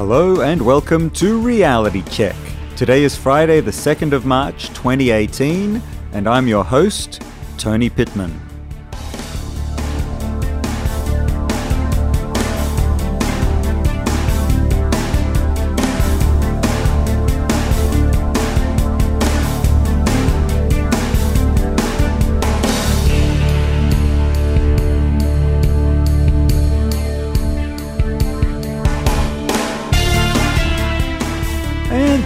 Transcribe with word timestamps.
Hello 0.00 0.40
and 0.40 0.62
welcome 0.62 1.10
to 1.10 1.38
Reality 1.38 2.00
Check. 2.04 2.34
Today 2.74 3.02
is 3.02 3.18
Friday, 3.18 3.60
the 3.60 3.70
2nd 3.70 4.14
of 4.14 4.24
March 4.24 4.68
2018, 4.68 5.82
and 6.14 6.26
I'm 6.26 6.48
your 6.48 6.64
host, 6.64 7.20
Tony 7.58 7.90
Pittman. 7.90 8.49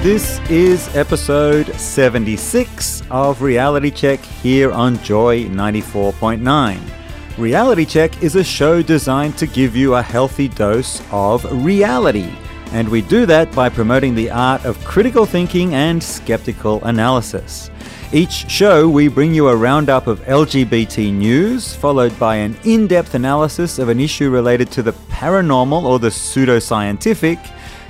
This 0.05 0.39
is 0.51 0.95
episode 0.95 1.67
76 1.77 3.03
of 3.11 3.41
Reality 3.41 3.91
Check 3.91 4.21
here 4.21 4.71
on 4.71 5.03
Joy 5.03 5.45
94.9. 5.45 7.39
Reality 7.39 7.87
Check 7.87 8.23
is 8.23 8.37
a 8.37 8.45
show 8.45 8.83
designed 8.83 9.39
to 9.39 9.47
give 9.47 9.75
you 9.75 9.95
a 9.95 10.03
healthy 10.03 10.49
dose 10.49 11.01
of 11.11 11.51
reality. 11.65 12.31
And 12.73 12.87
we 12.87 13.01
do 13.01 13.25
that 13.25 13.51
by 13.53 13.71
promoting 13.71 14.15
the 14.15 14.31
art 14.31 14.67
of 14.67 14.79
critical 14.85 15.25
thinking 15.25 15.75
and 15.75 16.03
skeptical 16.03 16.85
analysis. 16.85 17.71
Each 18.13 18.51
show, 18.51 18.87
we 18.87 19.09
bring 19.09 19.33
you 19.33 19.49
a 19.49 19.57
roundup 19.57 20.07
of 20.07 20.21
LGBT 20.27 21.15
news, 21.15 21.75
followed 21.75 22.17
by 22.19 22.37
an 22.37 22.59
in 22.65 22.87
depth 22.87 23.15
analysis 23.15 23.79
of 23.79 23.89
an 23.89 24.01
issue 24.01 24.29
related 24.29 24.71
to 24.73 24.83
the 24.83 24.93
paranormal 24.93 25.83
or 25.83 25.99
the 25.99 26.11
pseudoscientific. 26.11 27.39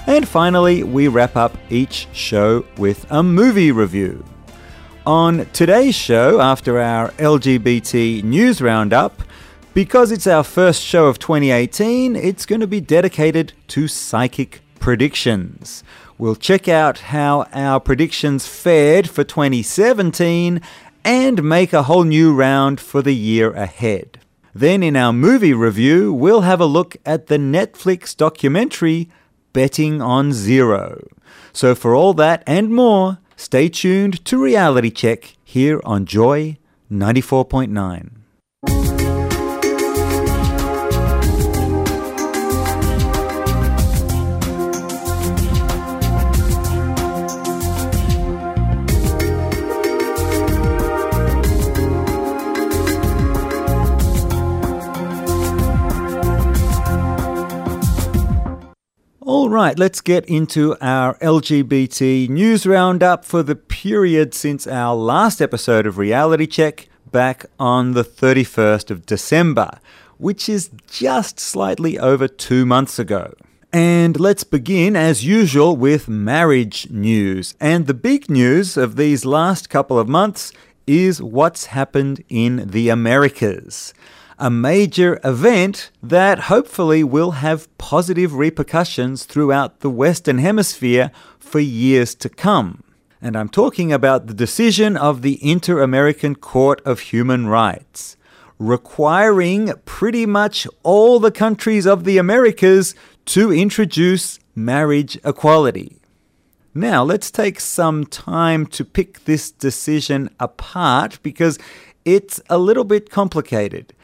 And 0.07 0.29
finally, 0.29 0.83
we 0.83 1.09
wrap 1.09 1.35
up 1.35 1.57
each 1.71 2.09
show 2.13 2.67
with 2.77 3.11
a 3.11 3.23
movie 3.23 3.73
review. 3.73 4.23
On 5.07 5.47
today's 5.53 5.95
show, 5.95 6.41
after 6.43 6.79
our 6.79 7.11
LGBT 7.13 8.23
news 8.23 8.61
roundup, 8.61 9.23
because 9.73 10.13
it's 10.13 10.27
our 10.27 10.45
first 10.45 10.83
show 10.83 11.07
of 11.07 11.19
2018, 11.19 12.17
it's 12.17 12.45
going 12.45 12.61
to 12.61 12.67
be 12.67 12.83
dedicated 12.83 13.55
to 13.69 13.89
psychic 13.89 14.61
predictions. 14.79 15.83
We'll 16.19 16.37
check 16.37 16.69
out 16.69 16.99
how 16.99 17.47
our 17.55 17.81
predictions 17.81 18.47
fared 18.47 19.09
for 19.09 19.25
2017 19.25 20.61
and 21.03 21.43
make 21.43 21.73
a 21.73 21.85
whole 21.85 22.05
new 22.05 22.35
round 22.35 22.79
for 22.79 23.01
the 23.01 23.15
year 23.15 23.53
ahead. 23.53 24.21
Then, 24.55 24.83
in 24.83 24.97
our 24.97 25.13
movie 25.13 25.55
review, 25.55 26.13
we'll 26.13 26.43
have 26.43 26.61
a 26.61 26.67
look 26.67 26.97
at 27.07 27.27
the 27.27 27.39
Netflix 27.39 28.15
documentary 28.17 29.09
Betting 29.55 30.03
on 30.03 30.35
Zero. 30.35 31.07
So, 31.55 31.75
for 31.75 31.95
all 31.95 32.13
that 32.15 32.43
and 32.47 32.75
more, 32.75 33.19
stay 33.37 33.71
tuned 33.71 34.23
to 34.27 34.37
Reality 34.37 34.91
Check 34.91 35.37
here 35.43 35.81
on 35.85 36.05
Joy 36.05 36.59
94.9. 36.93 38.14
All 59.27 59.49
right, 59.49 59.79
let's 59.79 60.03
get 60.03 60.27
into 60.27 60.77
our 60.83 61.15
LGBT 61.15 62.29
news 62.29 62.67
roundup 62.67 63.25
for 63.25 63.43
the 63.43 63.57
period 63.57 64.35
since 64.35 64.67
our 64.67 64.95
last 64.95 65.41
episode 65.41 65.87
of 65.87 65.97
Reality 65.97 66.47
Check 66.47 66.91
back 67.11 67.47
on 67.59 67.93
the 67.93 68.05
31st 68.05 68.91
of 68.91 69.07
December, 69.07 69.79
which 70.19 70.47
is 70.47 70.69
just 70.91 71.41
slightly 71.41 71.99
over 71.99 72.29
two 72.29 72.67
months 72.67 72.99
ago. 72.99 73.33
And 73.73 74.21
let's 74.21 74.45
begin, 74.45 74.95
as 74.95 75.25
usual, 75.25 75.75
with 75.75 76.07
marriage 76.07 76.91
news. 76.91 77.55
And 77.59 77.87
the 77.87 77.95
big 77.95 78.29
news 78.29 78.77
of 78.77 78.97
these 78.97 79.25
last 79.25 79.71
couple 79.71 79.99
of 79.99 80.07
months 80.07 80.53
is 80.87 81.23
what's 81.23 81.67
happened 81.67 82.23
in 82.29 82.69
the 82.69 82.91
Americas 82.91 83.95
a 84.39 84.51
major 84.51 85.21
event 85.23 85.91
that 86.03 86.41
hopefully 86.41 87.05
will 87.05 87.33
have 87.33 87.77
positive 87.79 88.35
repercussions 88.35 89.25
throughout 89.25 89.81
the 89.81 89.91
Western 89.91 90.39
Hemisphere 90.39 91.11
for 91.39 91.61
years 91.61 92.15
to 92.17 92.29
come. 92.29 92.83
And 93.21 93.37
I'm 93.37 93.49
talking 93.49 93.93
about 93.93 94.27
the 94.27 94.35
decision 94.35 94.97
of 94.97 95.23
the 95.23 95.39
Inter 95.41 95.81
American 95.83 96.35
Court 96.35 96.83
of 96.85 97.01
Human 97.01 97.47
Rights, 97.47 98.17
requiring 98.59 99.73
pretty 99.85 100.27
much 100.27 100.67
all 100.83 101.19
the 101.21 101.31
countries 101.31 101.87
of 101.87 102.05
the 102.05 102.19
Americas 102.19 102.95
to 103.27 103.53
introduce 103.53 104.39
marriage 104.55 105.17
equality. 105.25 105.97
Now, 106.75 107.05
let's 107.05 107.31
take 107.31 107.61
some 107.61 108.05
time 108.05 108.67
to 108.67 108.85
pick 108.85 109.25
this 109.25 109.51
decision 109.51 110.29
apart 110.41 111.21
because 111.23 111.59
it's 112.05 112.41
a 112.51 112.59
little 112.59 112.85
bit 112.85 113.11
complicated. 113.11 113.95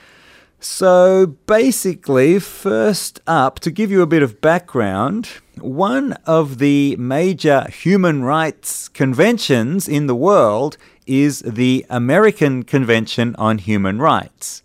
So 0.62 1.26
basically, 1.46 2.38
first 2.38 3.20
up, 3.26 3.60
to 3.60 3.70
give 3.70 3.90
you 3.90 4.02
a 4.02 4.06
bit 4.06 4.22
of 4.22 4.42
background, 4.42 5.30
one 5.58 6.12
of 6.26 6.58
the 6.58 6.96
major 6.96 7.66
human 7.70 8.22
rights 8.24 8.88
conventions 8.88 9.88
in 9.88 10.06
the 10.06 10.14
world 10.14 10.76
is 11.06 11.40
the 11.40 11.86
American 11.88 12.62
Convention 12.62 13.34
on 13.36 13.56
Human 13.56 14.00
Rights. 14.00 14.62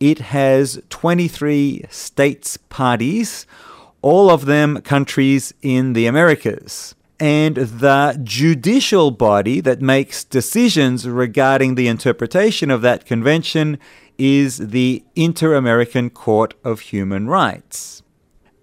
It 0.00 0.18
has 0.18 0.82
23 0.90 1.84
states 1.88 2.56
parties, 2.56 3.46
all 4.02 4.30
of 4.30 4.46
them 4.46 4.80
countries 4.80 5.54
in 5.62 5.92
the 5.92 6.06
Americas. 6.06 6.96
And 7.20 7.56
the 7.56 8.20
judicial 8.22 9.12
body 9.12 9.60
that 9.60 9.80
makes 9.80 10.24
decisions 10.24 11.06
regarding 11.08 11.76
the 11.76 11.88
interpretation 11.88 12.70
of 12.72 12.82
that 12.82 13.06
convention 13.06 13.78
is 14.18 14.58
the 14.58 15.04
Inter 15.14 15.54
American 15.54 16.10
Court 16.10 16.54
of 16.64 16.80
Human 16.80 17.28
Rights. 17.28 18.02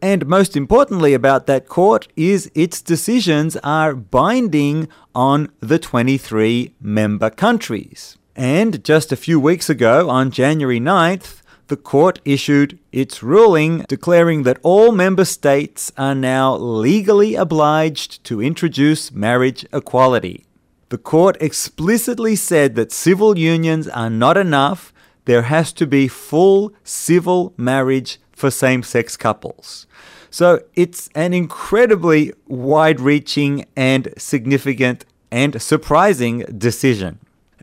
And 0.02 0.28
most 0.28 0.56
importantly 0.56 1.14
about 1.14 1.48
that 1.48 1.68
court 1.68 2.08
is 2.16 2.52
its 2.54 2.82
decisions 2.82 3.56
are 3.64 3.96
binding 3.96 4.88
on 5.16 5.50
the 5.62 5.80
23 5.80 6.76
member 6.79 7.29
countries. 7.29 8.18
And 8.35 8.84
just 8.84 9.12
a 9.12 9.16
few 9.16 9.40
weeks 9.40 9.70
ago, 9.70 10.09
on 10.09 10.29
January 10.29 10.79
9th, 10.79 11.41
the 11.68 11.78
court 11.78 12.20
issued 12.26 12.78
its 12.91 13.24
ruling 13.24 13.79
declaring 13.88 14.44
that 14.44 14.59
all 14.62 14.91
member 14.91 15.26
states 15.26 15.91
are 15.97 16.14
now 16.14 16.56
legally 16.56 17.34
obliged 17.34 18.24
to 18.26 18.41
introduce 18.41 19.12
marriage 19.12 19.66
equality. 19.74 20.46
The 20.90 21.00
court 21.00 21.38
explicitly 21.41 22.35
said 22.35 22.76
that 22.76 22.91
civil 22.91 23.38
unions 23.38 23.88
are 23.88 24.12
not 24.12 24.38
enough 24.38 24.94
there 25.26 25.44
has 25.44 25.74
to 25.74 25.86
be 25.86 26.08
full 26.08 26.74
civil 26.84 27.54
marriage 27.58 28.20
for 28.32 28.50
same 28.52 28.84
sex 28.84 29.18
couples. 29.18 29.88
So 30.30 30.62
it's 30.76 31.10
an 31.16 31.34
incredibly 31.34 32.34
wide 32.48 33.00
reaching 33.00 33.66
and 33.76 34.14
significant 34.18 35.06
and 35.32 35.62
surprising 35.62 36.40
decision. 36.58 37.20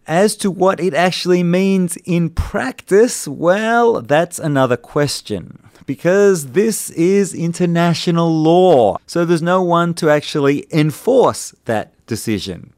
As 0.06 0.34
to 0.36 0.50
what 0.50 0.80
it 0.80 0.94
actually 0.94 1.42
means 1.42 1.96
in 2.04 2.30
practice, 2.30 3.28
well, 3.28 4.02
that's 4.02 4.38
another 4.38 4.76
question. 4.76 5.58
Because 5.86 6.52
this 6.52 6.90
is 6.90 7.34
international 7.34 8.30
law, 8.30 8.96
so 9.06 9.24
there's 9.24 9.42
no 9.42 9.62
one 9.62 9.94
to 9.94 10.10
actually 10.10 10.66
enforce 10.72 11.54
that 11.66 11.92
decision. 12.06 12.72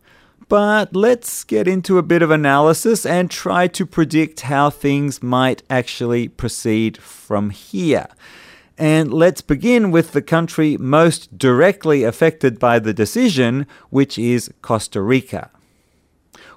But 0.55 0.95
let's 0.95 1.43
get 1.43 1.67
into 1.67 1.99
a 1.99 2.03
bit 2.05 2.23
of 2.23 2.31
analysis 2.31 3.05
and 3.05 3.29
try 3.29 3.67
to 3.67 3.85
predict 3.85 4.43
how 4.43 4.71
things 4.71 5.21
might 5.21 5.65
actually 5.69 6.29
proceed 6.29 6.97
from 6.97 7.51
here. 7.51 8.07
And 8.79 9.13
let's 9.13 9.41
begin 9.41 9.91
with 9.91 10.13
the 10.13 10.23
country 10.23 10.77
most 10.77 11.37
directly 11.37 12.05
affected 12.05 12.61
by 12.61 12.79
the 12.79 12.95
decision, 12.95 13.67
which 13.91 14.17
is 14.17 14.49
Costa 14.63 15.03
Rica. 15.03 15.51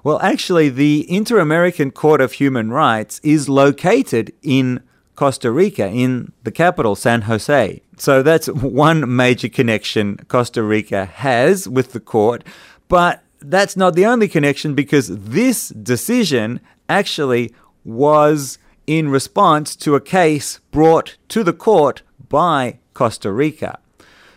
Well, 0.04 0.20
actually, 0.22 0.68
the 0.68 1.04
Inter 1.12 1.40
American 1.40 1.90
Court 1.90 2.20
of 2.20 2.34
Human 2.34 2.70
Rights 2.70 3.20
is 3.24 3.48
located 3.48 4.32
in 4.42 4.80
Costa 5.16 5.50
Rica, 5.50 5.88
in 5.88 6.30
the 6.44 6.52
capital, 6.52 6.94
San 6.94 7.22
Jose. 7.22 7.82
So 7.96 8.22
that's 8.22 8.46
one 8.48 9.16
major 9.16 9.48
connection 9.48 10.18
Costa 10.28 10.62
Rica 10.62 11.04
has 11.04 11.68
with 11.68 11.94
the 11.94 12.00
court. 12.00 12.44
But 12.86 13.24
that's 13.40 13.76
not 13.76 13.94
the 13.94 14.06
only 14.06 14.28
connection 14.28 14.74
because 14.74 15.08
this 15.08 15.68
decision 15.68 16.60
actually 16.88 17.54
was 17.84 18.58
in 18.86 19.08
response 19.08 19.76
to 19.76 19.94
a 19.94 20.00
case 20.00 20.60
brought 20.70 21.16
to 21.28 21.44
the 21.44 21.52
court 21.52 22.02
by 22.28 22.78
Costa 22.94 23.30
Rica. 23.30 23.78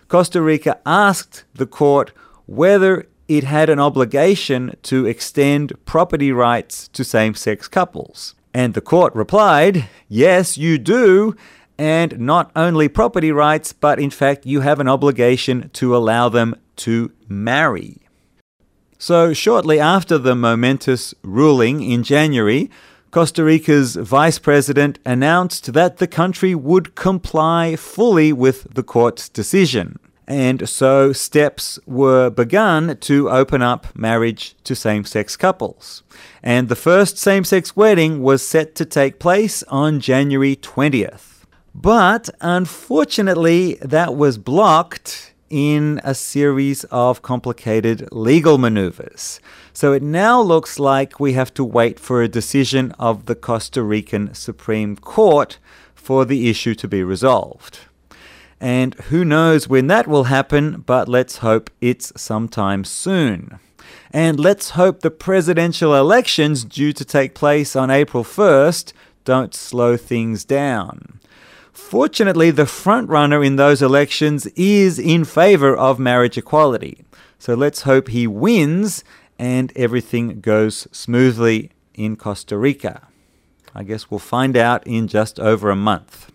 Costa 0.08 0.42
Rica 0.42 0.80
asked 0.86 1.46
the 1.54 1.66
court 1.66 2.12
whether 2.46 3.08
it 3.28 3.46
had 3.46 3.70
an 3.70 3.80
obligation 3.80 4.76
to 4.84 5.06
extend 5.06 5.74
property 5.86 6.34
rights 6.34 6.90
to 6.90 7.04
same 7.04 7.34
sex 7.34 7.68
couples. 7.70 8.36
And 8.54 8.74
the 8.74 8.82
court 8.82 9.16
replied, 9.16 9.88
Yes, 10.10 10.58
you 10.58 10.78
do. 10.78 11.36
And 11.78 12.20
not 12.20 12.52
only 12.56 12.90
property 12.90 13.32
rights, 13.32 13.72
but 13.72 14.00
in 14.00 14.10
fact, 14.10 14.46
you 14.46 14.60
have 14.62 14.82
an 14.82 14.90
obligation 14.90 15.70
to 15.74 15.96
allow 15.96 16.28
them 16.28 16.56
to 16.76 17.12
marry. 17.30 18.02
So, 19.02 19.34
shortly 19.34 19.80
after 19.80 20.20
the 20.20 20.36
momentous 20.36 21.16
ruling 21.24 21.82
in 21.82 22.04
January, 22.04 22.70
Costa 23.10 23.44
Rica's 23.44 23.96
vice 23.96 24.38
president 24.38 25.00
announced 25.04 25.74
that 25.74 25.98
the 25.98 26.06
country 26.06 26.54
would 26.54 26.94
comply 26.94 27.76
fully 27.76 28.32
with 28.32 28.76
the 28.76 28.84
court's 28.84 29.28
decision. 29.28 29.98
And 30.28 30.70
so 30.70 31.14
steps 31.14 31.80
were 31.88 32.30
begun 32.30 32.96
to 32.98 33.32
open 33.32 33.64
up 33.64 33.88
marriage 33.96 34.54
to 34.66 34.76
same 34.76 35.04
sex 35.06 35.36
couples. 35.36 36.04
And 36.44 36.70
the 36.70 36.76
first 36.76 37.18
same 37.18 37.44
sex 37.44 37.76
wedding 37.76 38.22
was 38.22 38.48
set 38.48 38.76
to 38.76 38.86
take 38.86 39.18
place 39.18 39.64
on 39.64 40.00
January 40.00 40.56
20th. 40.56 41.46
But 41.74 42.30
unfortunately, 42.40 43.80
that 43.82 44.16
was 44.16 44.38
blocked 44.38 45.31
in 45.52 46.00
a 46.04 46.16
series 46.16 46.86
of 46.86 47.22
complicated 47.22 48.08
legal 48.12 48.58
maneuvers. 48.58 49.40
So 49.74 49.92
it 49.92 50.02
now 50.02 50.42
looks 50.42 50.80
like 50.80 51.20
we 51.20 51.34
have 51.34 51.54
to 51.56 51.64
wait 51.64 52.00
for 52.00 52.24
a 52.24 52.28
decision 52.28 52.94
of 52.94 53.26
the 53.26 53.36
Costa 53.36 53.84
Rican 53.84 54.34
Supreme 54.34 54.96
Court 54.96 55.60
for 55.94 56.26
the 56.26 56.50
issue 56.50 56.74
to 56.76 56.88
be 56.88 57.04
resolved. 57.04 57.80
And 58.60 58.96
who 59.10 59.26
knows 59.26 59.68
when 59.68 59.88
that 59.88 60.08
will 60.08 60.26
happen, 60.26 60.82
but 60.86 61.10
let's 61.10 61.38
hope 61.38 61.70
it's 61.82 62.14
sometime 62.16 62.84
soon. 62.86 63.60
And 64.12 64.40
let's 64.40 64.72
hope 64.72 65.02
the 65.02 65.12
presidential 65.12 65.96
elections 65.96 66.64
due 66.64 66.94
to 66.94 67.04
take 67.04 67.36
place 67.36 67.76
on 67.76 67.92
April 67.92 68.24
1st 68.24 68.94
don't 69.24 69.54
slow 69.54 69.98
things 69.98 70.44
down. 70.46 71.20
Fortunately, 71.74 72.52
the 72.52 72.64
frontrunner 72.64 73.46
in 73.46 73.56
those 73.56 73.82
elections 73.82 74.46
is 74.56 75.00
in 75.00 75.26
favor 75.26 75.76
of 75.76 76.00
marriage 76.00 76.38
equality. 76.38 77.04
So 77.40 77.54
let's 77.54 77.84
hope 77.84 78.10
he 78.10 78.28
wins 78.28 79.04
and 79.40 79.74
everything 79.76 80.42
goes 80.42 80.88
smoothly 80.92 81.72
in 81.96 82.16
Costa 82.16 82.58
Rica. 82.58 83.08
I 83.74 83.84
guess 83.84 84.12
we'll 84.12 84.20
find 84.20 84.58
out 84.58 84.86
in 84.86 85.08
just 85.08 85.40
over 85.40 85.70
a 85.70 85.76
month. 85.76 86.32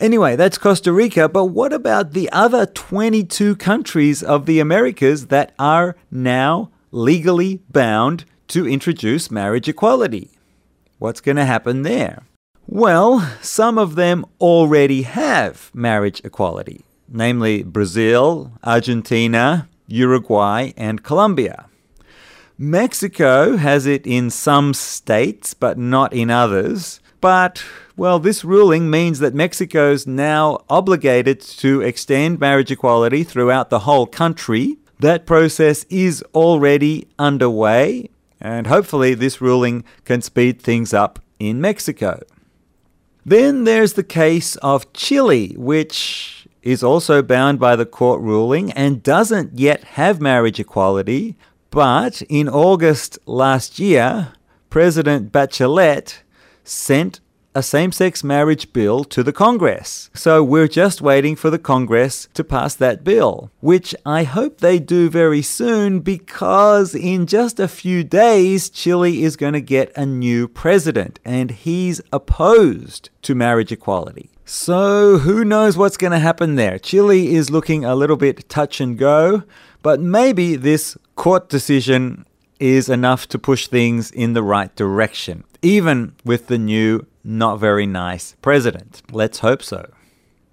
Anyway, 0.00 0.36
that's 0.36 0.58
Costa 0.58 0.92
Rica, 0.92 1.28
but 1.28 1.46
what 1.46 1.72
about 1.72 2.12
the 2.12 2.30
other 2.30 2.66
22 2.66 3.56
countries 3.56 4.22
of 4.22 4.46
the 4.46 4.60
Americas 4.60 5.26
that 5.26 5.52
are 5.58 5.96
now 6.10 6.70
legally 6.92 7.60
bound 7.68 8.24
to 8.48 8.66
introduce 8.66 9.30
marriage 9.30 9.68
equality? 9.68 10.30
What's 10.98 11.20
going 11.20 11.36
to 11.36 11.44
happen 11.44 11.82
there? 11.82 12.22
Well, 12.70 13.26
some 13.40 13.78
of 13.78 13.94
them 13.94 14.26
already 14.38 15.02
have 15.02 15.70
marriage 15.72 16.20
equality, 16.22 16.84
namely 17.08 17.62
Brazil, 17.62 18.52
Argentina, 18.62 19.70
Uruguay, 19.86 20.72
and 20.76 21.02
Colombia. 21.02 21.64
Mexico 22.58 23.56
has 23.56 23.86
it 23.86 24.06
in 24.06 24.28
some 24.28 24.74
states, 24.74 25.54
but 25.54 25.78
not 25.78 26.12
in 26.12 26.28
others. 26.28 27.00
But, 27.22 27.64
well, 27.96 28.18
this 28.18 28.44
ruling 28.44 28.90
means 28.90 29.18
that 29.20 29.32
Mexico's 29.32 30.06
now 30.06 30.62
obligated 30.68 31.40
to 31.40 31.80
extend 31.80 32.38
marriage 32.38 32.70
equality 32.70 33.24
throughout 33.24 33.70
the 33.70 33.80
whole 33.80 34.06
country. 34.06 34.76
That 35.00 35.24
process 35.24 35.84
is 35.84 36.22
already 36.34 37.08
underway, 37.18 38.10
and 38.42 38.66
hopefully, 38.66 39.14
this 39.14 39.40
ruling 39.40 39.84
can 40.04 40.20
speed 40.20 40.60
things 40.60 40.92
up 40.92 41.18
in 41.38 41.62
Mexico. 41.62 42.20
Then 43.28 43.64
there's 43.64 43.92
the 43.92 44.02
case 44.02 44.56
of 44.56 44.90
Chile, 44.94 45.54
which 45.58 46.48
is 46.62 46.82
also 46.82 47.20
bound 47.20 47.60
by 47.60 47.76
the 47.76 47.84
court 47.84 48.22
ruling 48.22 48.72
and 48.72 49.02
doesn't 49.02 49.58
yet 49.58 49.84
have 49.84 50.18
marriage 50.18 50.58
equality. 50.58 51.36
But 51.68 52.22
in 52.22 52.48
August 52.48 53.18
last 53.26 53.78
year, 53.78 54.32
President 54.70 55.30
Bachelet 55.30 56.20
sent 56.64 57.20
a 57.58 57.62
same 57.62 57.90
sex 57.90 58.22
marriage 58.22 58.72
bill 58.72 59.02
to 59.02 59.24
the 59.24 59.32
Congress. 59.32 60.10
So 60.14 60.44
we're 60.44 60.68
just 60.68 61.02
waiting 61.02 61.34
for 61.34 61.50
the 61.50 61.58
Congress 61.58 62.28
to 62.34 62.44
pass 62.44 62.76
that 62.76 63.02
bill, 63.02 63.50
which 63.58 63.96
I 64.06 64.22
hope 64.22 64.58
they 64.58 64.78
do 64.78 65.10
very 65.10 65.42
soon 65.42 65.98
because 65.98 66.94
in 66.94 67.26
just 67.26 67.58
a 67.58 67.66
few 67.66 68.04
days, 68.04 68.70
Chile 68.70 69.24
is 69.24 69.34
going 69.34 69.54
to 69.54 69.60
get 69.60 69.90
a 69.96 70.06
new 70.06 70.46
president 70.46 71.18
and 71.24 71.50
he's 71.50 72.00
opposed 72.12 73.10
to 73.22 73.34
marriage 73.34 73.72
equality. 73.72 74.30
So 74.44 75.18
who 75.18 75.44
knows 75.44 75.76
what's 75.76 75.96
going 75.96 76.12
to 76.12 76.20
happen 76.20 76.54
there? 76.54 76.78
Chile 76.78 77.34
is 77.34 77.50
looking 77.50 77.84
a 77.84 77.96
little 77.96 78.16
bit 78.16 78.48
touch 78.48 78.80
and 78.80 78.96
go, 78.96 79.42
but 79.82 79.98
maybe 79.98 80.54
this 80.54 80.96
court 81.16 81.48
decision 81.48 82.24
is 82.60 82.88
enough 82.88 83.26
to 83.28 83.38
push 83.38 83.66
things 83.66 84.12
in 84.12 84.32
the 84.32 84.44
right 84.44 84.74
direction, 84.76 85.42
even 85.60 86.14
with 86.24 86.46
the 86.46 86.58
new 86.58 87.04
not 87.28 87.60
very 87.60 87.86
nice 87.86 88.34
president. 88.40 89.02
Let's 89.12 89.40
hope 89.40 89.62
so. 89.62 89.90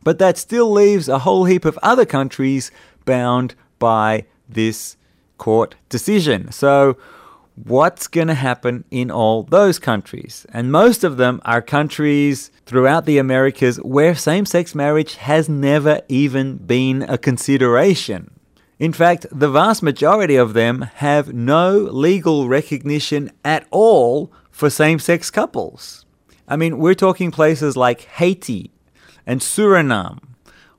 But 0.03 0.19
that 0.19 0.37
still 0.37 0.69
leaves 0.71 1.07
a 1.07 1.19
whole 1.19 1.45
heap 1.45 1.65
of 1.65 1.79
other 1.81 2.05
countries 2.05 2.69
bound 3.05 3.55
by 3.79 4.25
this 4.47 4.97
court 5.37 5.75
decision. 5.89 6.51
So, 6.51 6.97
what's 7.55 8.07
going 8.07 8.27
to 8.27 8.33
happen 8.33 8.83
in 8.91 9.09
all 9.09 9.43
those 9.43 9.79
countries? 9.79 10.45
And 10.51 10.71
most 10.71 11.03
of 11.03 11.17
them 11.17 11.41
are 11.45 11.61
countries 11.61 12.51
throughout 12.65 13.05
the 13.05 13.17
Americas 13.17 13.77
where 13.77 14.13
same 14.13 14.45
sex 14.45 14.75
marriage 14.75 15.15
has 15.15 15.47
never 15.47 16.01
even 16.09 16.57
been 16.57 17.03
a 17.03 17.17
consideration. 17.17 18.31
In 18.77 18.91
fact, 18.91 19.25
the 19.31 19.49
vast 19.49 19.81
majority 19.81 20.35
of 20.35 20.53
them 20.53 20.81
have 20.95 21.33
no 21.33 21.77
legal 21.77 22.49
recognition 22.49 23.31
at 23.45 23.65
all 23.71 24.31
for 24.51 24.69
same 24.69 24.99
sex 24.99 25.31
couples. 25.31 26.04
I 26.47 26.55
mean, 26.55 26.77
we're 26.77 26.93
talking 26.93 27.31
places 27.31 27.75
like 27.75 28.01
Haiti 28.01 28.71
and 29.25 29.41
Suriname, 29.41 30.19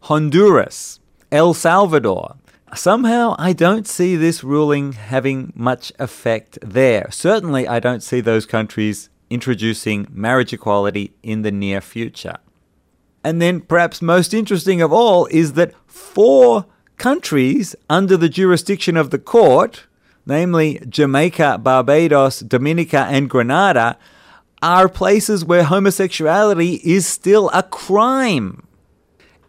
Honduras, 0.02 1.00
El 1.32 1.54
Salvador. 1.54 2.36
Somehow, 2.74 3.34
I 3.38 3.52
don't 3.52 3.86
see 3.86 4.16
this 4.16 4.44
ruling 4.44 4.92
having 4.92 5.52
much 5.56 5.92
effect 5.98 6.58
there. 6.62 7.10
Certainly, 7.10 7.66
I 7.66 7.80
don't 7.80 8.02
see 8.02 8.20
those 8.20 8.46
countries 8.46 9.08
introducing 9.30 10.06
marriage 10.10 10.52
equality 10.52 11.12
in 11.22 11.42
the 11.42 11.50
near 11.50 11.80
future. 11.80 12.36
And 13.24 13.42
then, 13.42 13.60
perhaps 13.60 14.00
most 14.00 14.32
interesting 14.32 14.80
of 14.80 14.92
all, 14.92 15.26
is 15.26 15.54
that 15.54 15.74
four 15.86 16.66
countries 16.96 17.74
under 17.90 18.16
the 18.16 18.28
jurisdiction 18.28 18.96
of 18.96 19.10
the 19.10 19.18
court, 19.18 19.86
namely 20.26 20.80
Jamaica, 20.88 21.58
Barbados, 21.58 22.40
Dominica, 22.40 23.06
and 23.10 23.28
Grenada, 23.28 23.98
are 24.62 24.88
places 24.88 25.44
where 25.44 25.64
homosexuality 25.64 26.80
is 26.84 27.06
still 27.06 27.50
a 27.52 27.62
crime. 27.62 28.66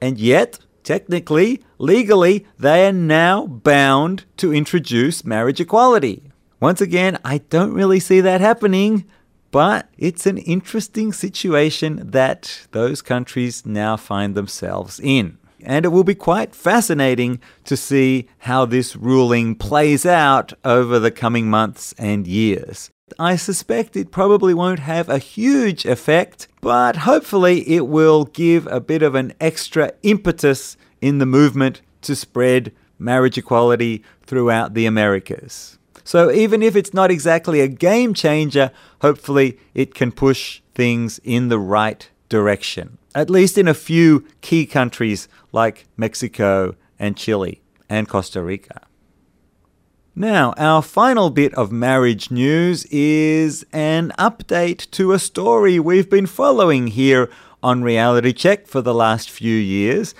And 0.02 0.20
yet, 0.20 0.60
technically, 0.84 1.62
legally, 1.78 2.46
they 2.60 2.88
are 2.88 2.94
now 2.94 3.48
bound 3.48 4.26
to 4.38 4.54
introduce 4.54 5.26
marriage 5.26 5.60
equality. 5.60 6.24
Once 6.60 6.82
again, 6.82 7.18
I 7.24 7.40
don't 7.50 7.74
really 7.74 8.00
see 8.00 8.20
that 8.22 8.42
happening, 8.42 9.06
but 9.52 9.90
it's 9.98 10.26
an 10.26 10.38
interesting 10.40 11.14
situation 11.14 12.12
that 12.12 12.68
those 12.72 13.02
countries 13.02 13.66
now 13.66 13.96
find 13.96 14.36
themselves 14.36 15.00
in. 15.00 15.38
And 15.64 15.86
it 15.86 15.90
will 15.90 16.04
be 16.04 16.16
quite 16.16 16.56
fascinating 16.56 17.42
to 17.66 17.76
see 17.76 18.28
how 18.40 18.66
this 18.66 18.96
ruling 18.96 19.56
plays 19.56 20.06
out 20.06 20.54
over 20.64 21.00
the 21.00 21.12
coming 21.12 21.50
months 21.50 21.94
and 21.98 22.28
years. 22.28 22.92
I 23.20 23.36
suspect 23.36 23.96
it 23.96 24.12
probably 24.12 24.54
won't 24.54 24.80
have 24.80 25.10
a 25.10 25.18
huge 25.18 25.86
effect, 25.86 26.48
but 26.62 26.98
hopefully 26.98 27.68
it 27.68 27.88
will 27.88 28.26
give 28.26 28.68
a 28.68 28.80
bit 28.80 29.02
of 29.02 29.16
an 29.16 29.34
extra 29.40 29.94
impetus 30.04 30.78
in 31.02 31.18
the 31.18 31.26
movement 31.26 31.82
to 32.02 32.16
spread 32.16 32.74
marriage 33.00 33.38
equality 33.38 34.04
throughout 34.24 34.74
the 34.74 34.86
Americas. 34.86 35.78
So 36.04 36.32
even 36.32 36.64
if 36.64 36.76
it's 36.76 36.94
not 36.94 37.12
exactly 37.12 37.60
a 37.60 37.68
game 37.68 38.14
changer, 38.14 38.72
hopefully 39.02 39.60
it 39.74 39.94
can 39.94 40.12
push 40.12 40.62
things 40.74 41.20
in 41.24 41.50
the 41.50 41.60
right 41.60 42.10
direction, 42.30 42.98
at 43.16 43.30
least 43.30 43.58
in 43.58 43.68
a 43.68 43.74
few 43.74 44.26
key 44.42 44.66
countries 44.66 45.28
like 45.52 45.86
Mexico 45.98 46.76
and 47.00 47.18
Chile 47.18 47.62
and 47.90 48.08
Costa 48.08 48.42
Rica. 48.42 48.87
Now, 50.20 50.56
our 50.58 50.82
final 50.82 51.30
bit 51.30 51.54
of 51.54 51.72
marriage 51.72 52.32
news 52.32 52.86
is 52.86 53.64
an 53.72 54.12
update 54.18 54.90
to 54.90 55.12
a 55.12 55.20
story 55.20 55.80
we've 55.80 56.10
been 56.10 56.26
following 56.26 56.88
here 56.88 57.30
on 57.62 57.84
Reality 57.84 58.34
Check 58.34 58.66
for 58.66 58.82
the 58.82 58.96
last 58.96 59.30
few 59.30 59.54
years, 59.54 60.16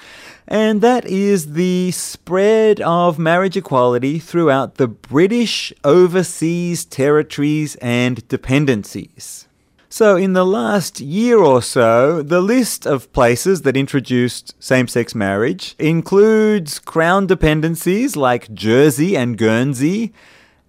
and 0.48 0.82
that 0.82 1.08
is 1.08 1.54
the 1.54 1.90
spread 1.90 2.80
of 2.82 3.18
marriage 3.18 3.58
equality 3.58 4.20
throughout 4.20 4.76
the 4.76 4.88
British 4.88 5.74
overseas 5.84 6.86
territories 6.86 7.76
and 7.78 8.28
dependencies. 8.28 9.47
So, 9.90 10.18
in 10.18 10.34
the 10.34 10.46
last 10.46 11.00
year 11.00 11.38
or 11.40 11.62
so, 11.62 12.22
the 12.22 12.42
list 12.42 12.86
of 12.86 13.12
places 13.14 13.62
that 13.62 13.78
introduced 13.78 14.54
same 14.60 14.90
sex 14.90 15.16
marriage 15.16 15.76
includes 15.80 16.78
Crown 16.78 17.26
dependencies 17.26 18.18
like 18.18 18.54
Jersey 18.54 19.16
and 19.16 19.38
Guernsey, 19.38 20.12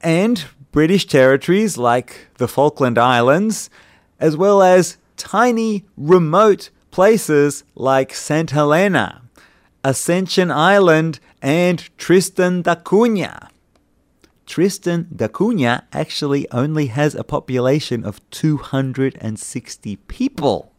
and 0.01 0.45
British 0.71 1.07
territories 1.07 1.77
like 1.77 2.29
the 2.37 2.47
Falkland 2.47 2.97
Islands, 2.97 3.71
as 4.21 4.37
well 4.37 4.63
as 4.63 4.99
tiny, 5.17 5.85
remote 5.97 6.71
places 6.93 7.65
like 7.75 8.15
St. 8.15 8.53
Helena, 8.53 9.23
Ascension 9.83 10.53
Island, 10.53 11.19
and 11.43 11.89
Tristan 11.99 12.63
da 12.63 12.77
Cunha. 12.77 13.49
Tristan 14.49 15.07
da 15.15 15.29
Cunha 15.29 15.83
actually 15.93 16.51
only 16.51 16.87
has 16.87 17.15
a 17.15 17.23
population 17.23 18.03
of 18.03 18.19
260 18.31 19.97
people. 20.09 20.73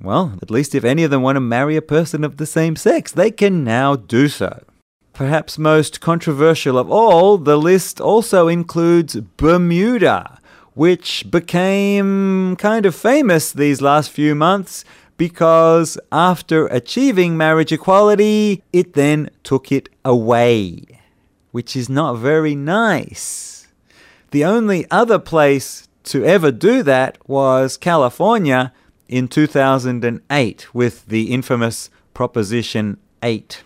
Well, 0.00 0.38
at 0.40 0.52
least 0.52 0.74
if 0.74 0.84
any 0.84 1.02
of 1.02 1.10
them 1.10 1.22
want 1.22 1.34
to 1.34 1.40
marry 1.40 1.76
a 1.76 1.82
person 1.82 2.22
of 2.22 2.36
the 2.36 2.46
same 2.46 2.76
sex, 2.76 3.10
they 3.10 3.32
can 3.32 3.64
now 3.64 3.96
do 3.96 4.28
so. 4.28 4.62
Perhaps 5.12 5.58
most 5.58 6.00
controversial 6.00 6.78
of 6.78 6.88
all, 6.88 7.38
the 7.38 7.56
list 7.56 8.00
also 8.00 8.46
includes 8.46 9.16
Bermuda, 9.16 10.38
which 10.74 11.28
became 11.28 12.54
kind 12.54 12.86
of 12.86 12.94
famous 12.94 13.50
these 13.50 13.82
last 13.82 14.12
few 14.12 14.36
months 14.36 14.84
because 15.16 15.98
after 16.12 16.68
achieving 16.68 17.36
marriage 17.36 17.72
equality, 17.72 18.62
it 18.72 18.92
then 18.92 19.28
took 19.42 19.72
it 19.72 19.88
away 20.04 20.97
which 21.50 21.76
is 21.76 21.88
not 21.88 22.14
very 22.14 22.54
nice. 22.54 23.68
The 24.30 24.44
only 24.44 24.86
other 24.90 25.18
place 25.18 25.88
to 26.04 26.24
ever 26.24 26.50
do 26.50 26.82
that 26.82 27.18
was 27.28 27.76
California 27.76 28.72
in 29.08 29.28
2008 29.28 30.74
with 30.74 31.06
the 31.06 31.32
infamous 31.32 31.90
Proposition 32.14 32.98
8. 33.22 33.62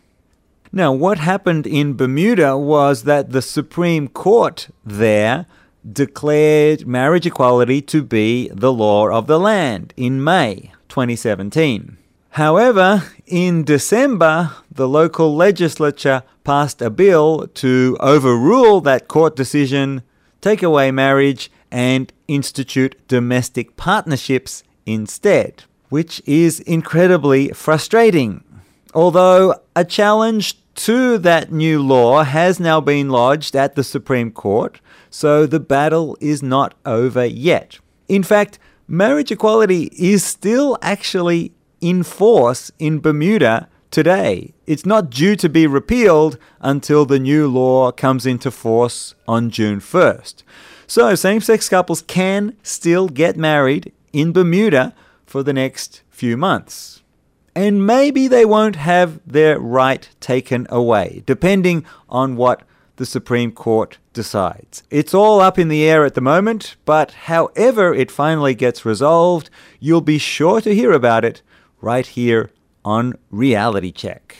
Now, 0.72 0.92
what 0.92 1.18
happened 1.18 1.66
in 1.66 1.96
Bermuda 1.96 2.56
was 2.56 3.02
that 3.04 3.30
the 3.30 3.42
Supreme 3.42 4.08
Court 4.08 4.68
there 4.84 5.46
declared 5.90 6.86
marriage 6.86 7.26
equality 7.26 7.82
to 7.82 8.02
be 8.02 8.48
the 8.48 8.72
law 8.72 9.08
of 9.08 9.26
the 9.26 9.38
land 9.38 9.92
in 9.96 10.22
May 10.22 10.72
2017. 10.88 11.98
However, 12.36 13.02
in 13.26 13.62
December, 13.62 14.52
the 14.70 14.88
local 14.88 15.36
legislature 15.36 16.22
passed 16.44 16.80
a 16.80 16.88
bill 16.88 17.46
to 17.54 17.98
overrule 18.00 18.80
that 18.80 19.06
court 19.06 19.36
decision, 19.36 20.02
take 20.40 20.62
away 20.62 20.90
marriage, 20.90 21.50
and 21.70 22.10
institute 22.28 22.96
domestic 23.06 23.76
partnerships 23.76 24.62
instead, 24.86 25.64
which 25.90 26.22
is 26.24 26.60
incredibly 26.60 27.50
frustrating. 27.50 28.42
Although 28.94 29.56
a 29.76 29.84
challenge 29.84 30.56
to 30.76 31.18
that 31.18 31.52
new 31.52 31.82
law 31.82 32.22
has 32.24 32.58
now 32.58 32.80
been 32.80 33.10
lodged 33.10 33.54
at 33.54 33.74
the 33.74 33.84
Supreme 33.84 34.30
Court, 34.30 34.80
so 35.10 35.44
the 35.44 35.60
battle 35.60 36.16
is 36.18 36.42
not 36.42 36.72
over 36.86 37.26
yet. 37.26 37.78
In 38.08 38.22
fact, 38.22 38.58
marriage 38.88 39.30
equality 39.30 39.90
is 39.92 40.24
still 40.24 40.78
actually 40.80 41.52
in 41.82 42.02
force 42.02 42.72
in 42.78 43.00
Bermuda 43.00 43.68
today. 43.90 44.54
It's 44.66 44.86
not 44.86 45.10
due 45.10 45.36
to 45.36 45.48
be 45.50 45.66
repealed 45.66 46.38
until 46.60 47.04
the 47.04 47.18
new 47.18 47.46
law 47.46 47.92
comes 47.92 48.24
into 48.24 48.50
force 48.50 49.14
on 49.28 49.50
June 49.50 49.80
1st. 49.80 50.42
So, 50.86 51.14
same 51.14 51.40
sex 51.40 51.68
couples 51.68 52.02
can 52.02 52.56
still 52.62 53.08
get 53.08 53.36
married 53.36 53.92
in 54.12 54.32
Bermuda 54.32 54.94
for 55.26 55.42
the 55.42 55.52
next 55.52 56.02
few 56.10 56.36
months. 56.36 57.02
And 57.54 57.86
maybe 57.86 58.28
they 58.28 58.46
won't 58.46 58.76
have 58.76 59.20
their 59.26 59.58
right 59.58 60.08
taken 60.20 60.66
away, 60.70 61.22
depending 61.26 61.84
on 62.08 62.36
what 62.36 62.62
the 62.96 63.06
Supreme 63.06 63.52
Court 63.52 63.98
decides. 64.12 64.82
It's 64.90 65.14
all 65.14 65.40
up 65.40 65.58
in 65.58 65.68
the 65.68 65.84
air 65.84 66.04
at 66.04 66.14
the 66.14 66.20
moment, 66.20 66.76
but 66.84 67.12
however 67.12 67.94
it 67.94 68.10
finally 68.10 68.54
gets 68.54 68.84
resolved, 68.84 69.50
you'll 69.80 70.02
be 70.02 70.18
sure 70.18 70.60
to 70.60 70.74
hear 70.74 70.92
about 70.92 71.24
it 71.24 71.42
right 71.82 72.06
here 72.06 72.50
on 72.84 73.14
Reality 73.30 73.92
Check. 73.92 74.36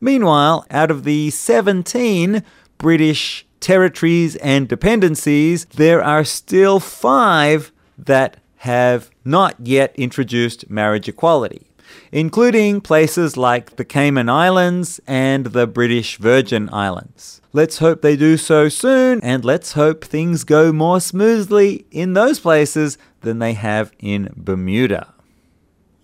Meanwhile, 0.00 0.64
out 0.70 0.90
of 0.90 1.04
the 1.04 1.30
17 1.30 2.42
British 2.78 3.46
territories 3.60 4.36
and 4.36 4.68
dependencies, 4.68 5.64
there 5.66 6.02
are 6.02 6.24
still 6.24 6.80
five 6.80 7.72
that 7.98 8.36
have 8.58 9.10
not 9.24 9.54
yet 9.58 9.94
introduced 9.96 10.68
marriage 10.70 11.08
equality, 11.08 11.70
including 12.12 12.80
places 12.80 13.36
like 13.36 13.76
the 13.76 13.84
Cayman 13.84 14.28
Islands 14.28 15.00
and 15.06 15.46
the 15.46 15.66
British 15.66 16.18
Virgin 16.18 16.68
Islands. 16.72 17.40
Let's 17.52 17.78
hope 17.78 18.02
they 18.02 18.16
do 18.16 18.36
so 18.36 18.68
soon, 18.68 19.20
and 19.22 19.44
let's 19.44 19.72
hope 19.72 20.04
things 20.04 20.44
go 20.44 20.72
more 20.72 21.00
smoothly 21.00 21.86
in 21.90 22.12
those 22.12 22.38
places 22.38 22.98
than 23.22 23.38
they 23.38 23.54
have 23.54 23.92
in 23.98 24.30
Bermuda. 24.36 25.14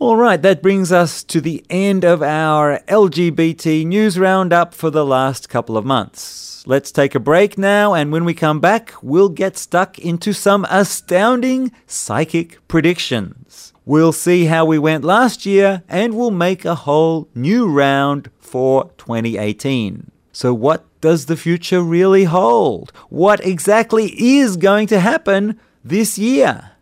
All 0.02 0.16
right, 0.16 0.42
that 0.42 0.62
brings 0.62 0.90
us 0.90 1.22
to 1.22 1.40
the 1.40 1.64
end 1.70 2.04
of 2.04 2.24
our 2.24 2.80
LGBT 2.88 3.86
news 3.86 4.18
roundup 4.18 4.74
for 4.74 4.90
the 4.90 5.06
last 5.06 5.48
couple 5.48 5.76
of 5.76 5.84
months. 5.84 6.64
Let's 6.66 6.90
take 6.90 7.14
a 7.14 7.20
break 7.20 7.56
now, 7.56 7.94
and 7.94 8.10
when 8.10 8.24
we 8.24 8.34
come 8.34 8.58
back, 8.58 8.94
we'll 9.00 9.28
get 9.28 9.56
stuck 9.56 10.00
into 10.00 10.32
some 10.32 10.66
astounding 10.68 11.70
psychic 11.86 12.66
predictions. 12.66 13.72
We'll 13.84 14.12
see 14.12 14.46
how 14.46 14.64
we 14.64 14.76
went 14.76 15.04
last 15.04 15.46
year, 15.46 15.84
and 15.88 16.16
we'll 16.16 16.32
make 16.32 16.64
a 16.64 16.74
whole 16.74 17.28
new 17.32 17.70
round 17.70 18.28
for 18.40 18.90
2018. 18.98 20.10
So, 20.32 20.52
what 20.52 20.84
does 21.00 21.26
the 21.26 21.36
future 21.36 21.80
really 21.80 22.24
hold? 22.24 22.90
What 23.08 23.46
exactly 23.46 24.06
is 24.20 24.56
going 24.56 24.88
to 24.88 24.98
happen 24.98 25.60
this 25.84 26.18
year? 26.18 26.72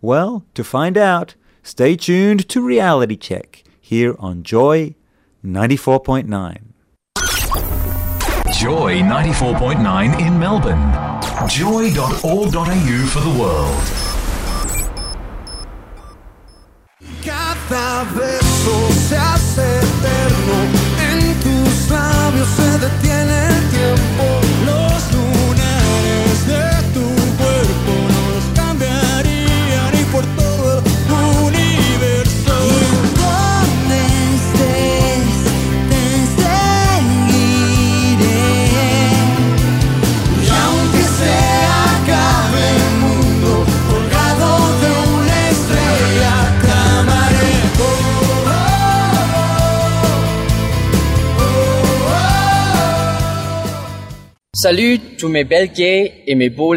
Well, 0.00 0.46
to 0.54 0.62
find 0.62 0.96
out, 0.96 1.34
Stay 1.62 1.96
tuned 1.96 2.48
to 2.48 2.60
Reality 2.60 3.16
Check 3.16 3.64
here 3.80 4.14
on 4.18 4.42
Joy 4.42 4.94
94.9. 5.44 6.58
Joy 8.58 9.00
94.9 9.00 10.20
in 10.20 10.38
Melbourne. 10.38 10.92
Joy.org.au 11.48 13.06
for 13.06 13.20
the 13.20 13.38
world. 13.38 14.00
Salut 54.62 54.98
tous 55.16 55.30
mes 55.30 55.44
belles 55.44 55.72
gays 55.72 56.12
et 56.26 56.34
mes 56.34 56.50
beaux. 56.50 56.74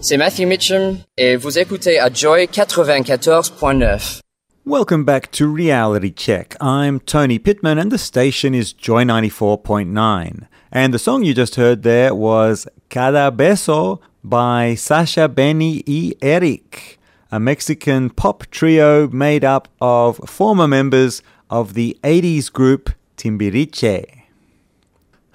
C'est 0.00 0.16
Matthew 0.16 0.46
Mitcham 0.46 0.98
et 1.18 1.34
vous 1.34 1.58
écoutez 1.58 1.98
à 1.98 2.08
Joy 2.08 2.44
94.9. 2.44 4.20
Welcome 4.64 5.04
back 5.04 5.32
to 5.32 5.52
Reality 5.52 6.12
Check. 6.12 6.54
I'm 6.60 7.00
Tony 7.00 7.40
Pittman 7.40 7.80
and 7.80 7.90
the 7.90 7.98
station 7.98 8.54
is 8.54 8.72
Joy 8.72 9.02
94.9. 9.02 10.46
And 10.70 10.94
the 10.94 11.00
song 11.00 11.24
you 11.24 11.34
just 11.34 11.56
heard 11.56 11.82
there 11.82 12.14
was 12.14 12.68
Cada 12.90 13.32
Beso 13.32 13.98
by 14.22 14.76
Sasha, 14.76 15.26
Benny 15.26 15.82
y 15.84 16.12
Erik, 16.22 17.00
a 17.32 17.40
Mexican 17.40 18.08
pop 18.08 18.44
trio 18.52 19.08
made 19.08 19.44
up 19.44 19.66
of 19.80 20.20
former 20.28 20.68
members 20.68 21.24
of 21.50 21.74
the 21.74 21.98
80s 22.04 22.52
group 22.52 22.90
Timbiriche. 23.16 24.25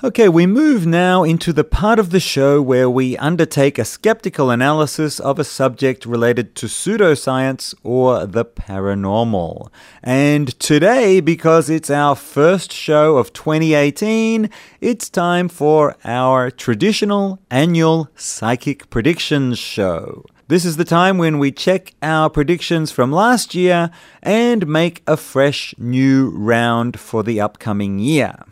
Okay, 0.04 0.28
we 0.28 0.48
move 0.48 0.88
now 0.88 1.24
into 1.24 1.54
the 1.54 1.64
part 1.64 2.00
of 2.00 2.10
the 2.10 2.20
show 2.20 2.60
where 2.60 2.90
we 2.90 3.16
undertake 3.18 3.78
a 3.78 3.86
skeptical 3.86 4.50
analysis 4.50 5.20
of 5.20 5.38
a 5.38 5.44
subject 5.44 6.08
related 6.08 6.56
to 6.56 6.66
pseudoscience 6.66 7.76
or 7.84 8.26
the 8.26 8.44
paranormal. 8.44 9.70
And 10.02 10.60
today, 10.60 11.20
because 11.20 11.70
it's 11.70 11.92
our 11.92 12.16
first 12.16 12.74
show 12.74 13.18
of 13.18 13.32
2018, 13.32 14.50
it's 14.80 15.08
time 15.08 15.48
for 15.48 15.96
our 16.04 16.50
traditional 16.50 17.38
annual 17.52 18.10
psychic 18.16 18.90
predictions 18.90 19.60
show. 19.60 20.26
This 20.48 20.66
is 20.66 20.78
the 20.78 20.84
time 20.84 21.20
when 21.20 21.38
we 21.38 21.52
check 21.52 21.94
our 22.02 22.28
predictions 22.28 22.90
from 22.92 23.12
last 23.12 23.54
year 23.54 23.92
and 24.24 24.66
make 24.66 25.04
a 25.06 25.16
fresh 25.16 25.76
new 25.78 26.32
round 26.32 27.00
for 27.00 27.22
the 27.22 27.40
upcoming 27.40 28.00
year. 28.00 28.46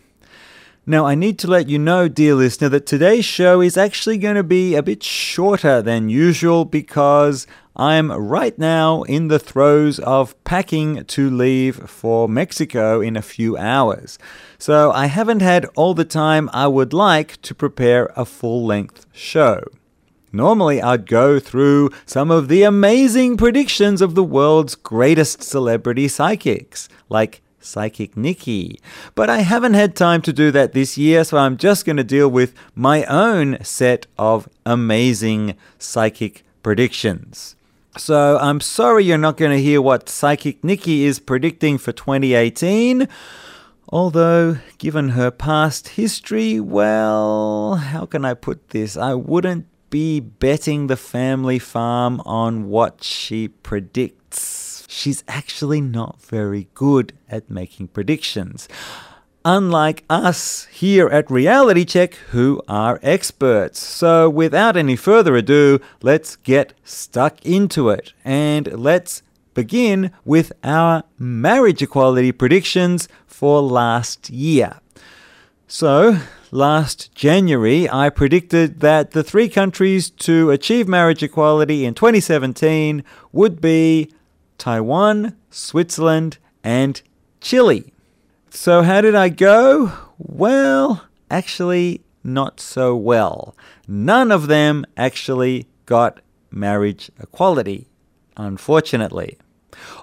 Now, 0.90 1.06
I 1.06 1.14
need 1.14 1.38
to 1.40 1.48
let 1.48 1.70
you 1.70 1.78
know, 1.78 2.08
dear 2.08 2.34
listener, 2.34 2.68
that 2.70 2.88
today's 2.88 3.24
show 3.24 3.62
is 3.62 3.78
actually 3.78 4.18
going 4.18 4.38
to 4.38 4.44
be 4.44 4.74
a 4.74 4.82
bit 4.82 5.04
shorter 5.04 5.84
than 5.84 6.10
usual 6.10 6.66
because 6.66 7.46
I'm 7.76 8.12
right 8.12 8.58
now 8.58 9.04
in 9.04 9.28
the 9.28 9.38
throes 9.38 10.00
of 10.00 10.44
packing 10.46 11.06
to 11.06 11.30
leave 11.30 11.76
for 11.88 12.28
Mexico 12.28 13.02
in 13.02 13.16
a 13.16 13.22
few 13.22 13.56
hours. 13.56 14.18
So 14.58 14.92
I 14.92 15.06
haven't 15.06 15.44
had 15.44 15.66
all 15.76 15.94
the 15.94 16.06
time 16.06 16.50
I 16.54 16.66
would 16.66 16.92
like 16.92 17.40
to 17.44 17.54
prepare 17.54 18.12
a 18.16 18.26
full 18.26 18.66
length 18.66 19.06
show. 19.14 19.62
Normally, 20.32 20.82
I'd 20.82 21.06
go 21.06 21.40
through 21.40 21.92
some 22.08 22.32
of 22.32 22.48
the 22.48 22.64
amazing 22.64 23.38
predictions 23.38 24.02
of 24.02 24.16
the 24.16 24.24
world's 24.24 24.74
greatest 24.74 25.44
celebrity 25.44 26.08
psychics, 26.08 26.90
like 27.10 27.44
Psychic 27.60 28.16
Nikki. 28.18 28.80
But 29.16 29.30
I 29.30 29.40
haven't 29.40 29.74
had 29.74 29.96
time 29.96 30.22
to 30.24 30.34
do 30.34 30.52
that 30.52 30.74
this 30.74 30.98
year, 30.98 31.24
so 31.24 31.38
I'm 31.38 31.58
just 31.58 31.86
going 31.86 31.98
to 31.98 32.04
deal 32.04 32.30
with 32.30 32.54
my 32.76 33.04
own 33.06 33.64
set 33.64 34.08
of 34.18 34.50
amazing 34.66 35.56
psychic 35.78 36.44
predictions. 36.64 37.56
So 37.98 38.38
I'm 38.38 38.62
sorry 38.62 39.04
you're 39.04 39.18
not 39.18 39.38
going 39.38 39.52
to 39.52 39.62
hear 39.62 39.82
what 39.82 40.10
Psychic 40.10 40.64
Nikki 40.64 41.06
is 41.06 41.20
predicting 41.20 41.78
for 41.78 41.92
2018. 41.92 43.08
Although, 43.92 44.58
given 44.78 45.10
her 45.10 45.32
past 45.32 45.90
history, 45.90 46.60
well, 46.60 47.76
how 47.76 48.06
can 48.06 48.24
I 48.24 48.36
put 48.36 48.70
this? 48.70 48.96
I 48.96 49.16
wouldn't 49.16 49.66
be 49.90 50.20
betting 50.20 50.88
the 50.88 50.96
family 50.96 51.58
farm 51.58 52.22
on 52.22 52.70
what 52.70 53.04
she 53.04 53.48
predicts 53.48 54.19
she's 55.00 55.24
actually 55.28 55.82
not 55.82 56.22
very 56.22 56.68
good 56.74 57.14
at 57.30 57.50
making 57.50 57.88
predictions. 57.88 58.68
Unlike 59.46 60.04
us 60.10 60.66
here 60.66 61.08
at 61.08 61.32
Reality 61.32 61.86
Check, 61.86 62.16
who 62.32 62.62
are 62.68 63.00
experts. 63.02 63.80
So, 63.80 64.30
without 64.30 64.76
any 64.76 64.98
further 64.98 65.38
ado, 65.38 65.80
let's 66.02 66.36
get 66.36 66.74
stuck 66.84 67.44
into 67.46 67.90
it 67.90 68.12
and 68.26 68.68
let's 68.74 69.24
begin 69.54 70.12
with 70.26 70.52
our 70.64 71.04
marriage 71.18 71.82
equality 71.82 72.34
predictions 72.34 73.08
for 73.26 73.62
last 73.62 74.30
year. 74.30 74.82
So, 75.68 76.20
last 76.52 77.16
January, 77.16 77.90
I 77.90 78.10
predicted 78.10 78.82
that 78.82 79.12
the 79.12 79.24
three 79.24 79.48
countries 79.48 80.10
to 80.10 80.52
achieve 80.52 80.88
marriage 80.88 81.24
equality 81.24 81.86
in 81.86 81.94
2017 81.94 83.06
would 83.32 83.62
be 83.62 84.12
Taiwan, 84.60 85.36
Switzerland, 85.50 86.38
and 86.64 87.02
Chile. 87.42 87.92
So, 88.52 88.84
how 88.84 89.02
did 89.02 89.16
I 89.16 89.30
go? 89.30 89.92
Well, 90.18 91.06
actually, 91.32 92.02
not 92.24 92.60
so 92.60 92.96
well. 92.96 93.56
None 93.88 94.32
of 94.32 94.48
them 94.48 94.86
actually 94.98 95.68
got 95.86 96.20
marriage 96.52 97.10
equality, 97.20 97.88
unfortunately. 98.38 99.38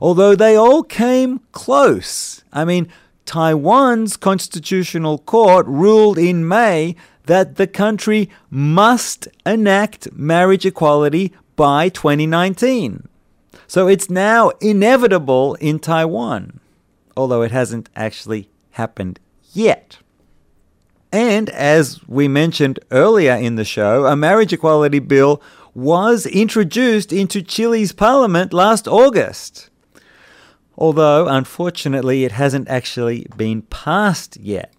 Although 0.01 0.35
they 0.35 0.57
all 0.57 0.83
came 0.83 1.41
close. 1.53 2.43
I 2.53 2.65
mean, 2.65 2.89
Taiwan's 3.27 4.17
constitutional 4.17 5.19
court 5.19 5.67
ruled 5.67 6.19
in 6.19 6.47
May 6.47 6.97
that 7.27 7.57
the 7.57 7.67
country 7.67 8.31
must 8.49 9.29
enact 9.45 10.13
marriage 10.13 10.65
equality 10.65 11.33
by 11.57 11.89
2019. 11.89 13.09
So 13.67 13.89
it's 13.89 14.09
now 14.09 14.51
inevitable 14.61 15.55
in 15.55 15.79
Taiwan, 15.79 16.61
although 17.17 17.43
it 17.43 17.51
hasn't 17.51 17.89
actually 17.97 18.49
happened 18.73 19.19
yet. 19.53 19.99
And 21.13 21.49
as 21.51 22.07
we 22.07 22.29
mentioned 22.29 22.79
earlier 22.91 23.35
in 23.35 23.57
the 23.57 23.65
show, 23.65 24.07
a 24.07 24.17
marriage 24.17 24.53
equality 24.53 24.99
bill 24.99 25.41
was 25.75 26.27
introduced 26.27 27.13
into 27.13 27.43
Chile's 27.43 27.93
parliament 27.93 28.53
last 28.53 28.87
August. 28.89 29.71
Although, 30.79 31.27
unfortunately, 31.27 32.25
it 32.25 32.33
hasn't 32.33 32.69
actually 32.69 33.27
been 33.37 33.63
passed 33.63 34.37
yet. 34.39 34.76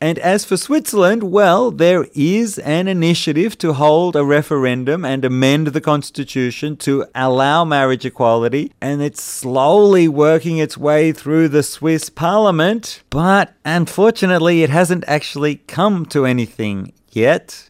And 0.00 0.18
as 0.20 0.44
for 0.44 0.56
Switzerland, 0.56 1.24
well, 1.24 1.72
there 1.72 2.06
is 2.14 2.58
an 2.60 2.86
initiative 2.86 3.58
to 3.58 3.72
hold 3.72 4.14
a 4.14 4.24
referendum 4.24 5.04
and 5.04 5.24
amend 5.24 5.68
the 5.68 5.80
constitution 5.80 6.76
to 6.78 7.06
allow 7.16 7.64
marriage 7.64 8.06
equality, 8.06 8.72
and 8.80 9.02
it's 9.02 9.22
slowly 9.22 10.06
working 10.06 10.58
its 10.58 10.78
way 10.78 11.10
through 11.10 11.48
the 11.48 11.64
Swiss 11.64 12.10
parliament, 12.10 13.02
but 13.10 13.54
unfortunately, 13.64 14.62
it 14.62 14.70
hasn't 14.70 15.04
actually 15.08 15.56
come 15.56 16.06
to 16.06 16.24
anything 16.24 16.92
yet. 17.10 17.68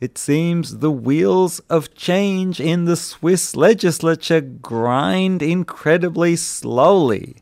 It 0.00 0.18
seems 0.18 0.78
the 0.78 0.90
wheels 0.90 1.60
of 1.70 1.94
change 1.94 2.58
in 2.58 2.86
the 2.86 2.96
Swiss 2.96 3.54
legislature 3.54 4.40
grind 4.40 5.40
incredibly 5.40 6.34
slowly. 6.34 7.36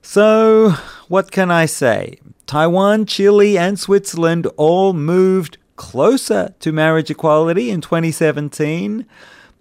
So, 0.00 0.76
what 1.08 1.30
can 1.30 1.50
I 1.50 1.66
say? 1.66 2.18
Taiwan, 2.46 3.06
Chile, 3.06 3.56
and 3.56 3.78
Switzerland 3.78 4.46
all 4.56 4.92
moved 4.92 5.58
closer 5.76 6.54
to 6.60 6.72
marriage 6.72 7.10
equality 7.10 7.70
in 7.70 7.80
2017, 7.80 9.06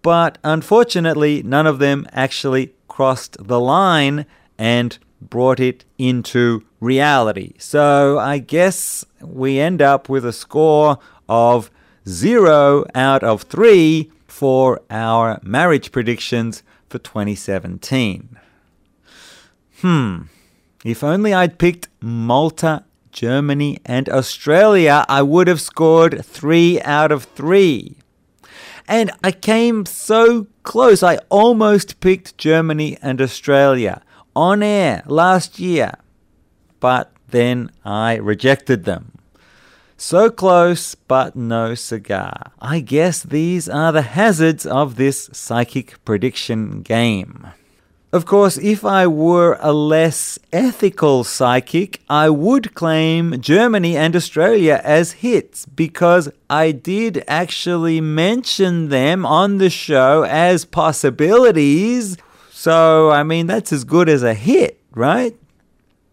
but 0.02 0.38
unfortunately, 0.44 1.42
none 1.44 1.66
of 1.66 1.80
them 1.80 2.08
actually 2.12 2.74
crossed 2.88 3.38
the 3.48 3.60
line 3.60 4.26
and 4.58 4.98
brought 5.22 5.60
it 5.60 5.86
into 5.98 6.64
reality. 6.80 7.54
So 7.58 8.20
I 8.20 8.38
guess 8.40 9.06
we 9.22 9.60
end 9.60 9.82
up 9.82 10.10
with 10.10 10.26
a 10.26 10.34
score 10.34 11.00
of 11.30 11.72
zero 12.08 12.86
out 12.94 13.24
of 13.24 13.44
three 13.44 14.12
for 14.28 14.82
our 14.90 15.40
marriage 15.42 15.92
predictions 15.92 16.64
for 16.90 17.00
2017. 17.00 18.38
Hmm. 19.82 20.22
If 20.84 21.04
only 21.04 21.34
I'd 21.34 21.58
picked 21.60 21.88
Malta, 22.02 22.84
Germany, 23.12 23.80
and 23.86 24.10
Australia, 24.10 25.06
I 25.08 25.22
would 25.22 25.48
have 25.48 25.62
scored 25.62 26.26
three 26.26 26.82
out 26.82 27.12
of 27.12 27.24
three. 27.24 27.98
And 28.88 29.12
I 29.24 29.32
came 29.32 29.86
so 29.86 30.48
close. 30.64 31.02
I 31.02 31.18
almost 31.30 32.02
picked 32.02 32.38
Germany 32.38 32.98
and 33.02 33.22
Australia 33.22 34.02
on 34.36 34.62
air 34.62 35.04
last 35.06 35.58
year, 35.58 35.94
but 36.82 37.12
then 37.30 37.72
I 37.86 38.16
rejected 38.16 38.84
them. 38.84 39.14
So 39.96 40.30
close, 40.30 40.96
but 40.96 41.34
no 41.34 41.76
cigar. 41.76 42.52
I 42.60 42.82
guess 42.82 43.24
these 43.24 43.70
are 43.70 43.94
the 43.94 44.02
hazards 44.02 44.66
of 44.66 44.98
this 44.98 45.30
psychic 45.32 46.04
prediction 46.04 46.82
game. 46.82 47.48
Of 48.14 48.28
course, 48.28 48.60
if 48.60 48.86
I 48.86 49.08
were 49.08 49.58
a 49.60 49.74
less 49.74 50.38
ethical 50.52 51.24
psychic, 51.24 52.00
I 52.08 52.30
would 52.30 52.76
claim 52.76 53.42
Germany 53.42 53.98
and 53.98 54.16
Australia 54.16 54.80
as 54.84 55.24
hits 55.24 55.66
because 55.66 56.30
I 56.48 56.74
did 56.74 57.24
actually 57.28 58.02
mention 58.02 58.90
them 58.90 59.26
on 59.26 59.58
the 59.58 59.72
show 59.72 60.26
as 60.30 60.64
possibilities. 60.64 62.16
So, 62.52 63.10
I 63.10 63.24
mean, 63.24 63.48
that's 63.48 63.74
as 63.74 63.84
good 63.84 64.08
as 64.08 64.22
a 64.22 64.36
hit, 64.36 64.80
right? 64.92 65.36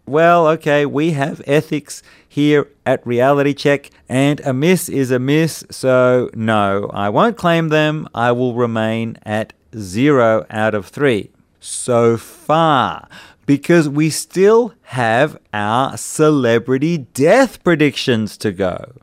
Well, 0.07 0.47
okay, 0.47 0.87
we 0.87 1.11
have 1.11 1.43
ethics 1.45 2.01
here 2.27 2.67
at 2.83 3.05
Reality 3.05 3.53
Check, 3.53 3.91
and 4.09 4.39
a 4.39 4.53
miss 4.53 4.89
is 4.89 5.11
a 5.11 5.19
miss, 5.19 5.63
so 5.69 6.31
no, 6.33 6.89
I 6.95 7.09
won't 7.09 7.37
claim 7.37 7.69
them. 7.69 8.07
I 8.15 8.31
will 8.31 8.55
remain 8.55 9.19
at 9.23 9.53
zero 9.75 10.47
out 10.49 10.73
of 10.73 10.87
three 10.87 11.29
so 11.61 12.17
far 12.17 13.07
because 13.45 13.87
we 13.87 14.09
still 14.09 14.73
have 14.83 15.37
our 15.53 15.95
celebrity 15.95 16.97
death 16.97 17.63
predictions 17.63 18.37
to 18.37 18.51
go. 18.51 18.93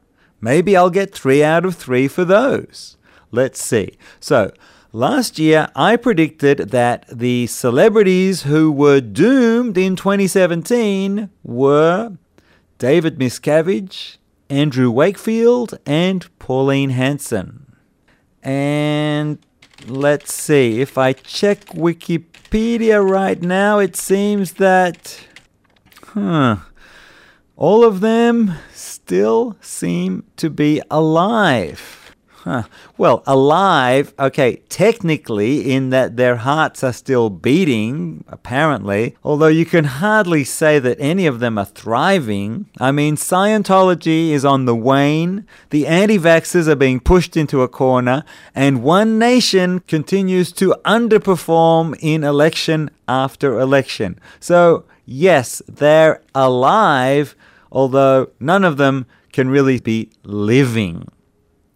Maybe 0.40 0.76
I'll 0.76 0.90
get 0.90 1.14
three 1.14 1.42
out 1.42 1.64
of 1.64 1.76
three 1.76 2.08
for 2.08 2.24
those. 2.24 2.96
Let's 3.30 3.62
see. 3.62 3.96
So, 4.20 4.52
last 4.92 5.38
year 5.38 5.68
I 5.74 5.96
predicted 5.96 6.70
that 6.70 7.06
the 7.10 7.46
celebrities 7.46 8.42
who 8.42 8.70
were 8.70 9.00
doomed 9.00 9.76
in 9.76 9.96
2017 9.96 11.30
were 11.42 12.12
David 12.78 13.18
Miscavige, 13.18 14.16
Andrew 14.48 14.90
Wakefield, 14.90 15.78
and 15.84 16.26
Pauline 16.38 16.90
Hanson. 16.90 17.76
And 18.42 19.38
let's 19.86 20.32
see, 20.32 20.80
if 20.80 20.98
I 20.98 21.12
check 21.12 21.66
Wikipedia 21.66 23.06
right 23.06 23.40
now, 23.40 23.78
it 23.78 23.96
seems 23.96 24.54
that. 24.54 25.26
Huh. 26.02 26.56
All 27.56 27.84
of 27.84 28.00
them 28.00 28.54
still 28.72 29.56
seem 29.60 30.24
to 30.36 30.48
be 30.48 30.80
alive. 30.90 31.97
Huh. 32.48 32.62
Well, 32.96 33.22
alive, 33.26 34.14
okay, 34.18 34.62
technically, 34.70 35.70
in 35.70 35.90
that 35.90 36.16
their 36.16 36.36
hearts 36.36 36.82
are 36.82 36.94
still 36.94 37.28
beating, 37.28 38.24
apparently, 38.26 39.16
although 39.22 39.48
you 39.48 39.66
can 39.66 39.84
hardly 39.84 40.44
say 40.44 40.78
that 40.78 40.96
any 40.98 41.26
of 41.26 41.40
them 41.40 41.58
are 41.58 41.66
thriving. 41.66 42.64
I 42.80 42.90
mean, 42.90 43.16
Scientology 43.16 44.30
is 44.30 44.46
on 44.46 44.64
the 44.64 44.74
wane, 44.74 45.46
the 45.68 45.86
anti 45.86 46.18
vaxxers 46.18 46.68
are 46.68 46.74
being 46.74 47.00
pushed 47.00 47.36
into 47.36 47.60
a 47.60 47.68
corner, 47.68 48.24
and 48.54 48.82
One 48.82 49.18
Nation 49.18 49.80
continues 49.80 50.50
to 50.52 50.74
underperform 50.86 51.98
in 52.00 52.24
election 52.24 52.88
after 53.06 53.60
election. 53.60 54.18
So, 54.40 54.86
yes, 55.04 55.60
they're 55.68 56.22
alive, 56.34 57.36
although 57.70 58.30
none 58.40 58.64
of 58.64 58.78
them 58.78 59.04
can 59.32 59.50
really 59.50 59.80
be 59.80 60.08
living 60.24 61.10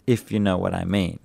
if 0.07 0.33
you 0.33 0.41
know 0.41 0.59
what 0.59 0.75
I 0.75 0.85
mean. 0.85 1.19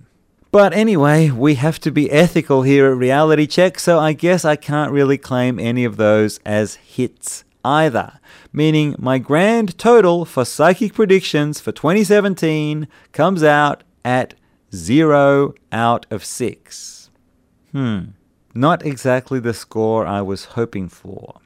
But 0.50 0.72
anyway, 0.72 1.30
we 1.30 1.56
have 1.56 1.78
to 1.80 1.90
be 1.90 2.10
ethical 2.10 2.62
here 2.62 2.90
at 2.90 2.96
Reality 2.96 3.46
Check, 3.46 3.78
so 3.78 3.98
I 3.98 4.14
guess 4.14 4.44
I 4.46 4.56
can't 4.56 4.92
really 4.92 5.18
claim 5.18 5.58
any 5.58 5.84
of 5.84 5.98
those 5.98 6.40
as 6.46 6.76
hits 6.76 7.44
either. 7.64 8.18
Meaning 8.50 8.96
my 8.98 9.18
grand 9.18 9.76
total 9.78 10.24
for 10.24 10.46
psychic 10.46 10.94
predictions 10.94 11.60
for 11.60 11.70
2017 11.70 12.88
comes 13.12 13.42
out 13.42 13.84
at 14.04 14.34
0 14.74 15.54
out 15.70 16.06
of 16.10 16.24
6. 16.24 17.10
Hmm, 17.72 18.00
not 18.54 18.84
exactly 18.86 19.40
the 19.40 19.52
score 19.52 20.06
I 20.06 20.22
was 20.22 20.46
hoping 20.56 20.88
for. 20.88 21.40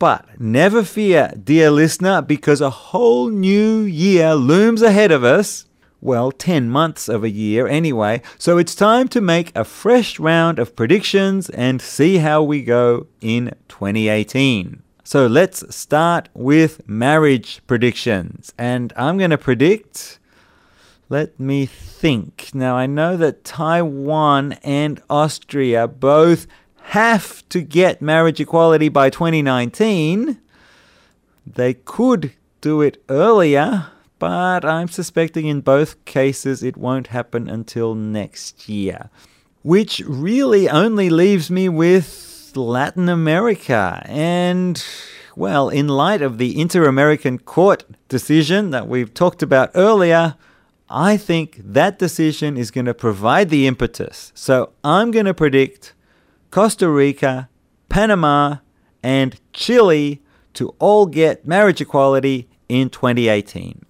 But 0.00 0.40
never 0.40 0.82
fear, 0.82 1.32
dear 1.42 1.70
listener, 1.70 2.22
because 2.22 2.60
a 2.60 2.70
whole 2.70 3.28
new 3.28 3.82
year 3.82 4.34
looms 4.34 4.82
ahead 4.82 5.12
of 5.12 5.22
us 5.22 5.66
well, 6.00 6.32
10 6.32 6.70
months 6.70 7.08
of 7.08 7.24
a 7.24 7.30
year 7.30 7.66
anyway, 7.66 8.22
so 8.38 8.58
it's 8.58 8.74
time 8.74 9.08
to 9.08 9.20
make 9.20 9.54
a 9.54 9.64
fresh 9.64 10.18
round 10.18 10.58
of 10.58 10.74
predictions 10.74 11.50
and 11.50 11.82
see 11.82 12.18
how 12.18 12.42
we 12.42 12.62
go 12.62 13.06
in 13.20 13.54
2018. 13.68 14.82
So 15.04 15.26
let's 15.26 15.74
start 15.74 16.28
with 16.34 16.88
marriage 16.88 17.60
predictions. 17.66 18.52
And 18.56 18.92
I'm 18.96 19.18
going 19.18 19.30
to 19.30 19.38
predict. 19.38 20.18
Let 21.08 21.40
me 21.40 21.66
think. 21.66 22.50
Now, 22.54 22.76
I 22.76 22.86
know 22.86 23.16
that 23.16 23.44
Taiwan 23.44 24.52
and 24.62 25.02
Austria 25.10 25.88
both 25.88 26.46
have 26.82 27.48
to 27.48 27.60
get 27.60 28.00
marriage 28.00 28.40
equality 28.40 28.88
by 28.88 29.10
2019. 29.10 30.40
They 31.46 31.74
could 31.74 32.32
do 32.60 32.80
it 32.80 33.02
earlier, 33.08 33.86
but 34.20 34.64
I'm 34.66 34.88
suspecting 34.88 35.46
in 35.46 35.62
both 35.62 36.04
cases 36.04 36.62
it 36.62 36.76
won't 36.76 37.08
happen 37.08 37.48
until 37.48 37.96
next 37.96 38.68
year. 38.68 39.10
Which 39.62 40.00
really 40.06 40.68
only 40.68 41.10
leaves 41.10 41.50
me 41.50 41.68
with 41.68 42.52
Latin 42.54 43.08
America. 43.08 44.02
And, 44.06 44.82
well, 45.34 45.70
in 45.70 45.88
light 45.88 46.22
of 46.22 46.38
the 46.38 46.60
Inter 46.60 46.86
American 46.86 47.38
Court 47.38 47.84
decision 48.08 48.70
that 48.70 48.86
we've 48.86 49.12
talked 49.12 49.42
about 49.42 49.70
earlier, 49.74 50.36
I 50.90 51.16
think 51.16 51.58
that 51.64 51.98
decision 51.98 52.58
is 52.58 52.70
going 52.70 52.86
to 52.86 52.94
provide 52.94 53.48
the 53.48 53.66
impetus. 53.66 54.32
So 54.34 54.72
I'm 54.84 55.10
going 55.10 55.26
to 55.26 55.34
predict 55.34 55.94
Costa 56.50 56.90
Rica, 56.90 57.48
Panama, 57.88 58.56
and 59.02 59.40
Chile 59.54 60.20
to 60.54 60.74
all 60.78 61.06
get 61.06 61.46
marriage 61.46 61.80
equality 61.80 62.48
in 62.68 62.90
2018. 62.90 63.86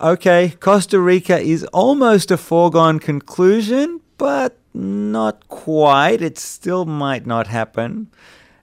Okay, 0.00 0.56
Costa 0.58 0.98
Rica 0.98 1.38
is 1.38 1.62
almost 1.72 2.32
a 2.32 2.36
foregone 2.36 2.98
conclusion, 2.98 4.00
but 4.18 4.58
not 4.74 5.46
quite. 5.46 6.20
It 6.20 6.36
still 6.36 6.84
might 6.84 7.26
not 7.26 7.46
happen. 7.46 8.10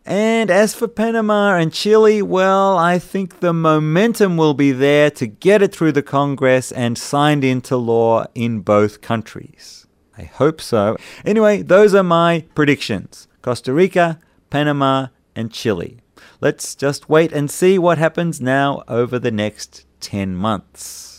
And 0.05 0.51
as 0.51 0.75
for 0.75 0.89
Panama 0.89 1.55
and 1.55 1.71
Chile, 1.71 2.21
well, 2.21 2.77
I 2.77 2.99
think 2.99 3.39
the 3.39 3.53
momentum 3.53 4.35
will 4.35 4.53
be 4.53 4.73
there 4.73 5.09
to 5.11 5.25
get 5.25 5.61
it 5.61 5.73
through 5.73 5.93
the 5.93 6.01
Congress 6.01 6.69
and 6.71 6.97
signed 6.97 7.45
into 7.45 7.77
law 7.77 8.25
in 8.35 8.59
both 8.59 8.99
countries. 8.99 9.87
I 10.17 10.23
hope 10.23 10.59
so. 10.59 10.97
Anyway, 11.23 11.61
those 11.61 11.95
are 11.95 12.03
my 12.03 12.45
predictions 12.55 13.29
Costa 13.41 13.71
Rica, 13.71 14.19
Panama, 14.49 15.07
and 15.33 15.49
Chile. 15.49 15.99
Let's 16.41 16.75
just 16.75 17.07
wait 17.07 17.31
and 17.31 17.49
see 17.49 17.79
what 17.79 17.97
happens 17.97 18.41
now 18.41 18.83
over 18.89 19.17
the 19.17 19.31
next 19.31 19.85
10 20.01 20.35
months. 20.35 21.10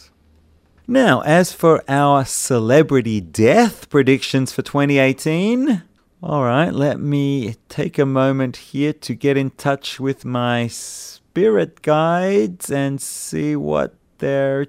Now, 0.88 1.20
as 1.20 1.52
for 1.52 1.84
our 1.88 2.24
celebrity 2.24 3.20
death 3.20 3.88
predictions 3.88 4.52
for 4.52 4.62
2018, 4.62 5.82
all 6.20 6.42
right, 6.42 6.72
let 6.72 6.98
me 6.98 7.54
take 7.68 7.98
a 7.98 8.06
moment 8.06 8.56
here 8.56 8.92
to 8.92 9.14
get 9.14 9.36
in 9.36 9.50
touch 9.50 10.00
with 10.00 10.24
my 10.24 10.66
spirit 10.66 11.82
guides 11.82 12.70
and 12.70 13.00
see 13.00 13.54
what 13.54 13.94
they're. 14.18 14.66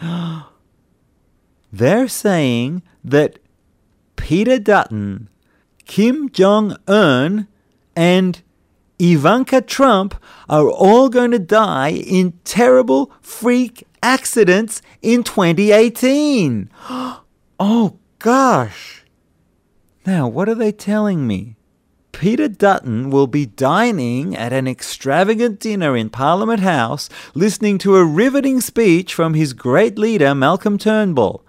they're 1.72 2.08
saying 2.08 2.82
that 3.02 3.38
Peter 4.16 4.58
Dutton, 4.58 5.28
Kim 5.86 6.28
Jong 6.30 6.76
un, 6.86 7.48
and 7.96 8.42
Ivanka 8.98 9.62
Trump 9.62 10.14
are 10.48 10.70
all 10.70 11.08
going 11.08 11.30
to 11.30 11.38
die 11.38 11.90
in 11.90 12.38
terrible 12.44 13.10
freak 13.20 13.86
accidents 14.02 14.82
in 15.00 15.22
2018. 15.22 16.70
Oh 17.64 17.98
gosh. 18.18 19.04
Now, 20.04 20.26
what 20.26 20.48
are 20.48 20.54
they 20.56 20.72
telling 20.72 21.28
me? 21.28 21.54
Peter 22.10 22.48
Dutton 22.48 23.08
will 23.08 23.28
be 23.28 23.46
dining 23.46 24.36
at 24.36 24.52
an 24.52 24.66
extravagant 24.66 25.60
dinner 25.60 25.96
in 25.96 26.10
Parliament 26.10 26.60
House, 26.60 27.08
listening 27.34 27.78
to 27.78 27.94
a 27.94 28.04
riveting 28.04 28.60
speech 28.60 29.14
from 29.14 29.34
his 29.34 29.52
great 29.52 29.96
leader, 29.96 30.34
Malcolm 30.34 30.76
Turnbull. 30.76 31.44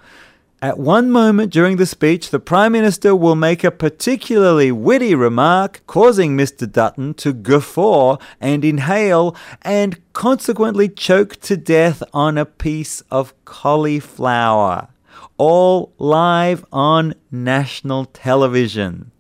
At 0.63 0.79
one 0.79 1.11
moment 1.11 1.51
during 1.51 1.75
the 1.75 1.85
speech, 1.85 2.29
the 2.29 2.39
Prime 2.39 2.71
Minister 2.71 3.13
will 3.13 3.35
make 3.35 3.65
a 3.65 3.69
particularly 3.69 4.71
witty 4.71 5.13
remark, 5.13 5.81
causing 5.87 6.37
Mr. 6.37 6.71
Dutton 6.71 7.15
to 7.15 7.33
guffaw 7.33 8.15
and 8.39 8.63
inhale 8.63 9.35
and 9.63 9.99
consequently 10.13 10.87
choke 10.87 11.35
to 11.41 11.57
death 11.57 12.01
on 12.13 12.37
a 12.37 12.45
piece 12.45 13.01
of 13.11 13.33
cauliflower. 13.43 14.87
All 15.35 15.91
live 15.97 16.63
on 16.71 17.15
national 17.29 18.05
television. 18.05 19.11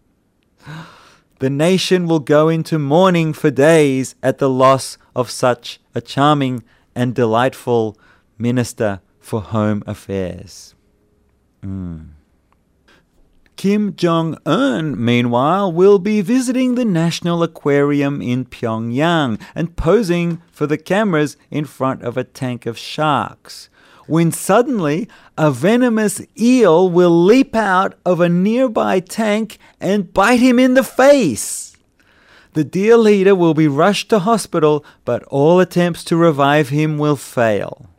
The 1.39 1.49
nation 1.49 2.07
will 2.07 2.21
go 2.21 2.47
into 2.47 2.79
mourning 2.79 3.33
for 3.33 3.51
days 3.51 4.15
at 4.23 4.37
the 4.37 4.49
loss 4.49 4.97
of 5.13 5.29
such 5.29 5.81
a 5.93 5.99
charming 5.99 6.63
and 6.95 7.13
delightful 7.13 7.97
Minister 8.37 9.01
for 9.19 9.41
Home 9.41 9.83
Affairs. 9.85 10.73
Mm. 11.63 12.09
Kim 13.55 13.95
Jong 13.95 14.37
un, 14.45 15.01
meanwhile, 15.01 15.71
will 15.71 15.97
be 15.97 16.19
visiting 16.21 16.75
the 16.75 16.83
National 16.83 17.43
Aquarium 17.43 18.21
in 18.21 18.43
Pyongyang 18.43 19.39
and 19.55 19.75
posing 19.77 20.41
for 20.51 20.67
the 20.67 20.77
cameras 20.77 21.37
in 21.49 21.63
front 21.63 22.01
of 22.01 22.17
a 22.17 22.25
tank 22.25 22.65
of 22.65 22.77
sharks. 22.77 23.69
When 24.05 24.33
suddenly 24.33 25.07
a 25.37 25.49
venomous 25.49 26.21
eel 26.37 26.89
will 26.89 27.23
leap 27.23 27.55
out 27.55 27.97
of 28.05 28.19
a 28.19 28.27
nearby 28.27 28.99
tank 28.99 29.57
and 29.79 30.13
bite 30.13 30.41
him 30.41 30.59
in 30.59 30.73
the 30.73 30.83
face. 30.83 31.77
The 32.51 32.65
dear 32.65 32.97
leader 32.97 33.33
will 33.33 33.53
be 33.53 33.67
rushed 33.69 34.09
to 34.09 34.19
hospital, 34.19 34.83
but 35.05 35.23
all 35.23 35.61
attempts 35.61 36.03
to 36.05 36.17
revive 36.17 36.67
him 36.67 36.97
will 36.97 37.15
fail. 37.15 37.89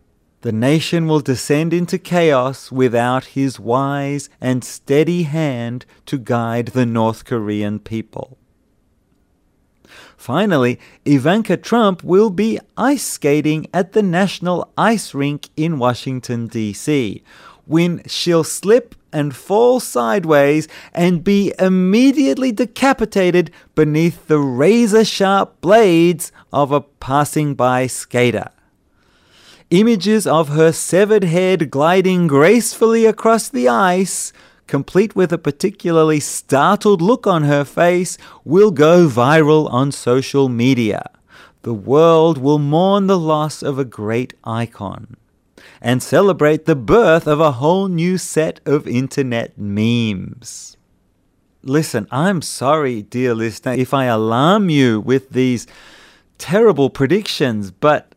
The 0.45 0.53
nation 0.53 1.09
will 1.09 1.21
descend 1.21 1.73
into 1.73 1.97
chaos 1.97 2.71
without 2.71 3.33
his 3.33 3.59
wise 3.59 4.29
and 4.43 4.63
steady 4.63 5.23
hand 5.23 5.87
to 6.05 6.19
guide 6.19 6.67
the 6.67 6.85
North 6.85 7.25
Korean 7.25 7.79
people. 7.79 8.37
Finally, 10.19 10.79
Ivanka 11.07 11.57
Trump 11.57 12.05
will 12.05 12.29
be 12.29 12.61
ice 12.77 13.07
skating 13.07 13.67
at 13.73 13.95
the 13.95 14.03
National 14.03 14.71
Ice 14.77 15.15
Rink 15.15 15.49
in 15.57 15.79
Washington, 15.79 16.47
D.C., 16.47 17.25
when 17.65 18.03
she'll 18.07 18.45
slip 18.45 18.95
and 19.15 19.35
fall 19.35 19.81
sideways 19.81 20.69
and 20.93 21.25
be 21.25 21.55
immediately 21.59 22.53
decapitated 22.53 23.51
beneath 23.75 24.27
the 24.27 24.39
razor 24.39 25.07
sharp 25.07 25.59
blades 25.63 26.33
of 26.53 26.71
a 26.71 26.83
passing 26.83 27.55
by 27.55 27.87
skater. 27.87 28.51
Images 29.75 30.25
of 30.25 30.51
her 30.51 30.71
severed 30.71 31.25
head 31.25 31.69
gliding 31.69 32.29
gracefully 32.29 33.07
across 33.07 33.49
the 33.49 33.69
ice, 33.69 34.33
complete 34.69 35.17
with 35.17 35.33
a 35.33 35.37
particularly 35.37 36.21
startled 36.21 37.03
look 37.03 37.27
on 37.27 37.43
her 37.43 37.65
face, 37.65 38.17
will 38.45 38.71
go 38.71 39.09
viral 39.09 39.69
on 39.73 39.91
social 39.91 40.49
media. 40.49 41.11
The 41.63 41.75
world 41.75 42.39
will 42.39 42.61
mourn 42.61 43.09
the 43.09 43.19
loss 43.19 43.65
of 43.65 43.77
a 43.77 43.85
great 43.85 44.35
icon 44.45 45.17
and 45.81 46.01
celebrate 46.01 46.67
the 46.67 46.77
birth 46.77 47.27
of 47.27 47.41
a 47.41 47.59
whole 47.59 47.89
new 47.89 48.17
set 48.17 48.61
of 48.65 48.87
internet 48.87 49.59
memes. 49.59 50.77
Listen, 51.65 52.07
I'm 52.13 52.43
sorry, 52.43 53.03
dear 53.03 53.35
listener, 53.35 53.73
if 53.73 53.93
I 53.93 54.05
alarm 54.05 54.71
you 54.71 55.01
with 55.01 55.31
these 55.31 55.67
terrible 56.39 56.91
predictions, 56.91 57.73
but 57.73 58.14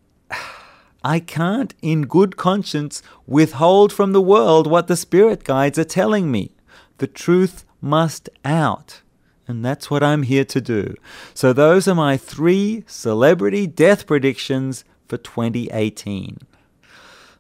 I 1.08 1.22
can't, 1.22 1.74
in 1.82 2.02
good 2.02 2.36
conscience, 2.36 3.02
withhold 3.26 3.94
from 3.94 4.12
the 4.12 4.22
world 4.22 4.68
what 4.68 4.88
the 4.88 4.98
spirit 4.98 5.46
guides 5.46 5.80
are 5.80 5.86
telling 5.86 6.30
me. 6.30 6.52
The 6.98 7.08
truth 7.08 7.64
must 7.80 8.30
out. 8.44 9.04
And 9.48 9.64
that's 9.64 9.90
what 9.90 10.04
I'm 10.04 10.24
here 10.24 10.44
to 10.44 10.60
do. 10.60 10.96
So, 11.34 11.54
those 11.54 11.88
are 11.88 11.96
my 11.96 12.18
three 12.18 12.84
celebrity 12.88 13.68
death 13.68 14.06
predictions 14.06 14.84
for 15.08 15.16
2018. 15.16 16.40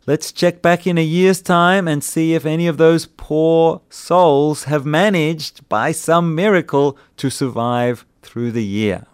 Let's 0.06 0.32
check 0.32 0.62
back 0.62 0.88
in 0.88 0.98
a 0.98 1.04
year's 1.04 1.42
time 1.42 1.90
and 1.90 2.02
see 2.02 2.36
if 2.36 2.46
any 2.46 2.68
of 2.68 2.78
those 2.78 3.06
poor 3.06 3.82
souls 3.90 4.64
have 4.64 4.86
managed, 4.86 5.68
by 5.68 5.92
some 5.92 6.34
miracle, 6.34 6.98
to 7.18 7.30
survive 7.30 8.06
through 8.22 8.54
the 8.54 8.64
year. 8.64 9.08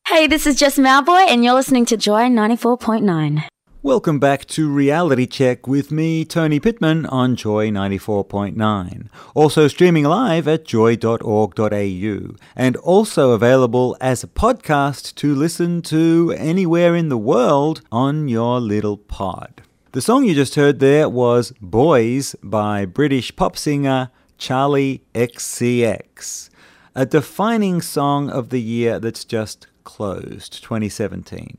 Hey, 0.07 0.27
this 0.27 0.47
is 0.47 0.57
Jess 0.57 0.79
Mauboy, 0.79 1.27
and 1.29 1.45
you're 1.45 1.55
listening 1.55 1.85
to 1.87 1.97
Joy 1.97 2.23
94.9. 2.23 3.45
Welcome 3.81 4.19
back 4.19 4.45
to 4.47 4.69
Reality 4.69 5.25
Check 5.27 5.69
with 5.69 5.93
me, 5.93 6.25
Tony 6.25 6.59
Pittman, 6.59 7.07
on 7.07 7.37
Joy 7.37 7.71
94.9. 7.71 9.09
Also 9.35 9.69
streaming 9.69 10.05
live 10.05 10.49
at 10.49 10.65
joy.org.au 10.65 12.35
and 12.57 12.77
also 12.79 13.31
available 13.31 13.97
as 14.01 14.25
a 14.25 14.27
podcast 14.27 15.15
to 15.15 15.35
listen 15.35 15.81
to 15.83 16.35
anywhere 16.37 16.97
in 16.97 17.09
the 17.09 17.17
world 17.17 17.83
on 17.93 18.27
your 18.27 18.61
little 18.61 18.97
pod. 18.97 19.63
The 19.93 20.03
song 20.03 20.25
you 20.25 20.35
just 20.35 20.57
heard 20.57 20.81
there 20.81 21.09
was 21.09 21.53
Boys 21.63 22.35
by 22.43 22.85
British 22.85 23.35
pop 23.37 23.57
singer 23.57 24.11
Charli 24.39 25.01
XCX, 25.15 26.51
a 26.95 27.05
defining 27.05 27.83
song 27.83 28.31
of 28.31 28.51
the 28.51 28.61
year 28.61 28.99
that's 28.99 29.25
just 29.25 29.67
closed, 29.85 30.63
2017. 30.63 31.57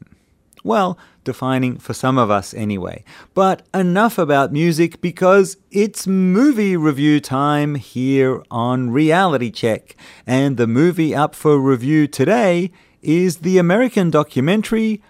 Well, 0.64 0.98
defining 1.24 1.78
for 1.78 1.94
some 1.94 2.18
of 2.18 2.30
us 2.30 2.54
anyway. 2.54 3.04
But 3.34 3.64
enough 3.74 4.18
about 4.18 4.52
music 4.52 5.02
because 5.02 5.58
it's 5.72 6.08
movie 6.08 6.76
review 6.76 7.20
time 7.20 7.76
here 7.76 8.44
on 8.52 8.90
Reality 8.90 9.52
Check. 9.52 9.96
And 10.26 10.58
the 10.58 10.68
movie 10.68 11.16
up 11.16 11.36
for 11.36 11.60
review 11.60 12.08
today 12.08 12.72
is 13.02 13.38
the 13.38 13.58
American 13.58 14.10
documentary 14.10 15.02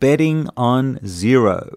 Betting 0.00 0.48
on 0.56 0.98
Zero. 1.06 1.76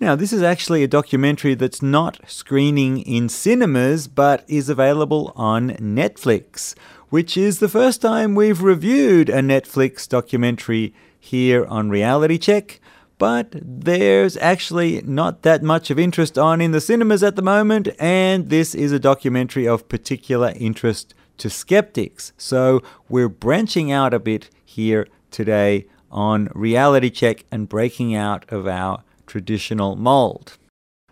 Now, 0.00 0.14
this 0.14 0.32
is 0.32 0.44
actually 0.44 0.84
a 0.84 0.88
documentary 0.88 1.54
that's 1.54 1.82
not 1.82 2.20
screening 2.24 3.00
in 3.00 3.28
cinemas 3.28 4.06
but 4.06 4.44
is 4.46 4.68
available 4.68 5.32
on 5.34 5.70
Netflix, 5.70 6.76
which 7.08 7.36
is 7.36 7.58
the 7.58 7.68
first 7.68 8.00
time 8.00 8.36
we've 8.36 8.62
reviewed 8.62 9.28
a 9.28 9.40
Netflix 9.40 10.08
documentary 10.08 10.94
here 11.18 11.66
on 11.66 11.90
Reality 11.90 12.38
Check. 12.38 12.80
But 13.18 13.48
there's 13.60 14.36
actually 14.36 15.02
not 15.02 15.42
that 15.42 15.64
much 15.64 15.90
of 15.90 15.98
interest 15.98 16.38
on 16.38 16.60
in 16.60 16.70
the 16.70 16.80
cinemas 16.80 17.24
at 17.24 17.34
the 17.34 17.42
moment, 17.42 17.88
and 17.98 18.50
this 18.50 18.76
is 18.76 18.92
a 18.92 19.00
documentary 19.00 19.66
of 19.66 19.88
particular 19.88 20.52
interest 20.54 21.12
to 21.38 21.50
skeptics. 21.50 22.32
So 22.36 22.84
we're 23.08 23.28
branching 23.28 23.90
out 23.90 24.14
a 24.14 24.20
bit 24.20 24.48
here 24.64 25.08
today 25.32 25.86
on 26.08 26.50
Reality 26.54 27.10
Check 27.10 27.44
and 27.50 27.68
breaking 27.68 28.14
out 28.14 28.44
of 28.52 28.68
our 28.68 29.02
traditional 29.28 29.94
mold. 29.94 30.58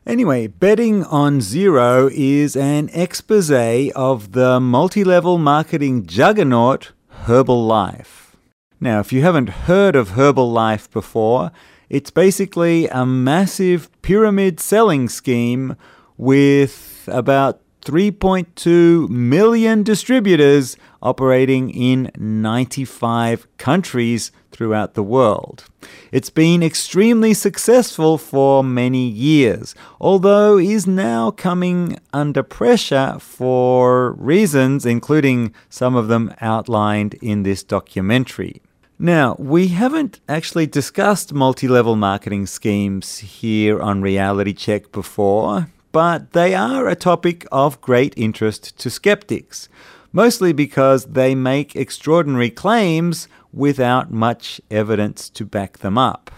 Anyway, 0.06 0.46
Betting 0.46 1.04
on 1.04 1.40
Zero 1.40 2.08
is 2.12 2.56
an 2.56 2.88
expose 2.92 3.90
of 3.92 4.32
the 4.32 4.60
multi 4.60 5.04
level 5.04 5.36
marketing 5.38 6.06
juggernaut 6.06 6.92
Herbalife. 7.24 8.34
Now, 8.80 9.00
if 9.00 9.12
you 9.12 9.22
haven't 9.22 9.66
heard 9.66 9.96
of 9.96 10.10
Herbalife 10.10 10.90
before, 10.90 11.50
it's 11.88 12.10
basically 12.10 12.88
a 12.88 13.04
massive 13.04 13.90
pyramid 14.02 14.60
selling 14.60 15.08
scheme 15.08 15.76
with 16.16 17.08
about 17.10 17.60
3.2 17.86 19.08
million 19.08 19.84
distributors 19.84 20.76
operating 21.00 21.70
in 21.70 22.10
95 22.18 23.46
countries 23.58 24.32
throughout 24.50 24.94
the 24.94 25.04
world. 25.04 25.66
It's 26.10 26.28
been 26.28 26.64
extremely 26.64 27.32
successful 27.32 28.18
for 28.18 28.64
many 28.64 29.06
years, 29.06 29.76
although 30.00 30.58
is 30.58 30.88
now 30.88 31.30
coming 31.30 32.00
under 32.12 32.42
pressure 32.42 33.18
for 33.20 34.14
reasons, 34.14 34.84
including 34.84 35.54
some 35.68 35.94
of 35.94 36.08
them 36.08 36.34
outlined 36.40 37.14
in 37.22 37.44
this 37.44 37.62
documentary. 37.62 38.60
Now, 38.98 39.36
we 39.38 39.68
haven't 39.68 40.18
actually 40.28 40.66
discussed 40.66 41.32
multi 41.32 41.68
level 41.68 41.94
marketing 41.94 42.46
schemes 42.46 43.18
here 43.18 43.80
on 43.80 44.02
Reality 44.02 44.54
Check 44.54 44.90
before, 44.90 45.68
but 45.96 46.34
they 46.34 46.54
are 46.54 46.86
a 46.86 46.94
topic 46.94 47.46
of 47.50 47.80
great 47.80 48.12
interest 48.18 48.78
to 48.78 48.90
skeptics. 48.90 49.66
mostly 50.12 50.52
because 50.52 51.04
they 51.06 51.34
make 51.34 51.74
extraordinary 51.74 52.50
claims 52.50 53.28
without 53.52 54.10
much 54.10 54.60
evidence 54.70 55.28
to 55.30 55.44
back 55.44 55.78
them 55.78 55.96
up. 55.98 56.30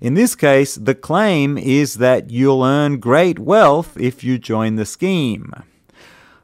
In 0.00 0.14
this 0.14 0.34
case, 0.34 0.74
the 0.74 0.94
claim 0.94 1.56
is 1.58 1.94
that 1.94 2.30
you'll 2.30 2.64
earn 2.64 2.98
great 2.98 3.38
wealth 3.38 3.96
if 3.96 4.24
you 4.24 4.38
join 4.38 4.76
the 4.76 4.84
scheme. 4.84 5.52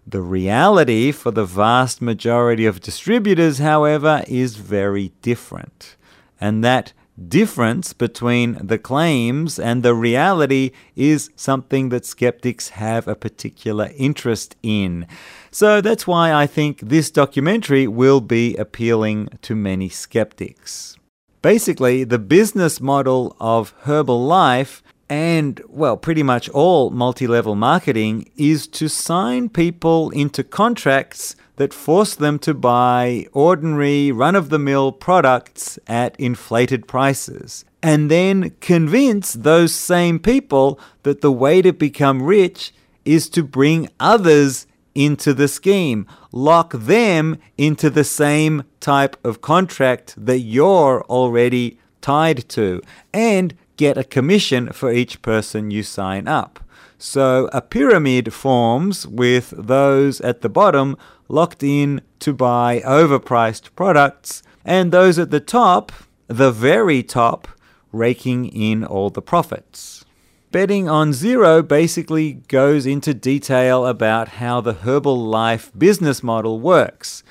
The 0.06 0.22
reality 0.22 1.12
for 1.12 1.30
the 1.30 1.44
vast 1.44 2.00
majority 2.00 2.66
of 2.66 2.80
distributors, 2.80 3.58
however, 3.58 4.24
is 4.28 4.56
very 4.56 5.12
different. 5.22 5.96
And 6.40 6.64
that 6.64 6.92
difference 7.28 7.92
between 7.92 8.58
the 8.64 8.78
claims 8.78 9.58
and 9.58 9.82
the 9.82 9.94
reality 9.94 10.70
is 10.94 11.30
something 11.36 11.88
that 11.88 12.06
skeptics 12.06 12.70
have 12.70 13.08
a 13.08 13.16
particular 13.16 13.90
interest 13.96 14.56
in. 14.62 15.06
So 15.50 15.80
that's 15.80 16.06
why 16.06 16.32
I 16.32 16.46
think 16.46 16.80
this 16.80 17.10
documentary 17.10 17.88
will 17.88 18.20
be 18.20 18.56
appealing 18.56 19.28
to 19.42 19.54
many 19.54 19.88
skeptics. 19.88 20.96
Basically, 21.42 22.04
the 22.04 22.18
business 22.18 22.80
model 22.80 23.36
of 23.40 23.74
Herbalife 23.82 24.82
and, 25.08 25.60
well, 25.68 25.96
pretty 25.96 26.22
much 26.22 26.48
all 26.50 26.90
multi 26.90 27.26
level 27.26 27.54
marketing 27.54 28.30
is 28.36 28.66
to 28.68 28.88
sign 28.88 29.48
people 29.48 30.10
into 30.10 30.44
contracts 30.44 31.34
that 31.58 31.74
force 31.74 32.14
them 32.14 32.38
to 32.38 32.54
buy 32.54 33.26
ordinary, 33.32 34.10
run 34.10 34.34
of 34.34 34.48
the 34.48 34.58
mill 34.58 34.90
products 34.90 35.78
at 35.86 36.18
inflated 36.18 36.88
prices. 36.88 37.64
And 37.82 38.10
then 38.10 38.56
convince 38.60 39.34
those 39.34 39.74
same 39.74 40.18
people 40.18 40.80
that 41.02 41.20
the 41.20 41.30
way 41.30 41.62
to 41.62 41.72
become 41.72 42.22
rich 42.22 42.72
is 43.04 43.28
to 43.30 43.42
bring 43.42 43.88
others 44.00 44.66
into 44.94 45.32
the 45.32 45.48
scheme, 45.48 46.06
lock 46.32 46.72
them 46.72 47.38
into 47.56 47.88
the 47.90 48.04
same 48.04 48.64
type 48.80 49.16
of 49.24 49.40
contract 49.40 50.14
that 50.16 50.40
you're 50.40 51.04
already 51.04 51.78
tied 52.00 52.48
to, 52.48 52.82
and 53.12 53.54
get 53.76 53.96
a 53.96 54.04
commission 54.04 54.72
for 54.72 54.92
each 54.92 55.22
person 55.22 55.70
you 55.70 55.82
sign 55.82 56.26
up. 56.26 56.58
So 56.98 57.48
a 57.52 57.62
pyramid 57.62 58.34
forms 58.34 59.06
with 59.06 59.54
those 59.56 60.20
at 60.20 60.40
the 60.40 60.48
bottom 60.48 60.96
locked 61.28 61.62
in 61.62 62.02
to 62.18 62.32
buy 62.32 62.80
overpriced 62.84 63.74
products, 63.76 64.42
and 64.64 64.90
those 64.90 65.16
at 65.18 65.30
the 65.30 65.40
top, 65.40 65.92
the 66.26 66.50
very 66.50 67.04
top, 67.04 67.46
raking 67.92 68.46
in 68.46 68.84
all 68.84 69.10
the 69.10 69.22
profits. 69.22 70.04
Betting 70.50 70.88
on 70.88 71.12
Zero 71.12 71.62
basically 71.62 72.32
goes 72.48 72.84
into 72.84 73.14
detail 73.14 73.86
about 73.86 74.28
how 74.28 74.60
the 74.60 74.74
Herbalife 74.74 75.70
business 75.78 76.22
model 76.22 76.58
works 76.58 77.22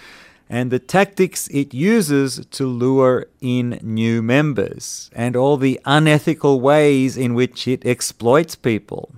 and 0.50 0.72
the 0.72 0.80
tactics 0.80 1.48
it 1.50 1.74
uses 1.74 2.46
to 2.52 2.66
lure 2.66 3.26
in 3.42 3.80
new 3.82 4.22
members 4.22 5.10
and 5.14 5.36
all 5.36 5.58
the 5.58 5.80
unethical 5.84 6.62
ways 6.62 7.18
in 7.18 7.34
which 7.34 7.68
it 7.68 7.86
exploits 7.86 8.56
people. 8.56 9.12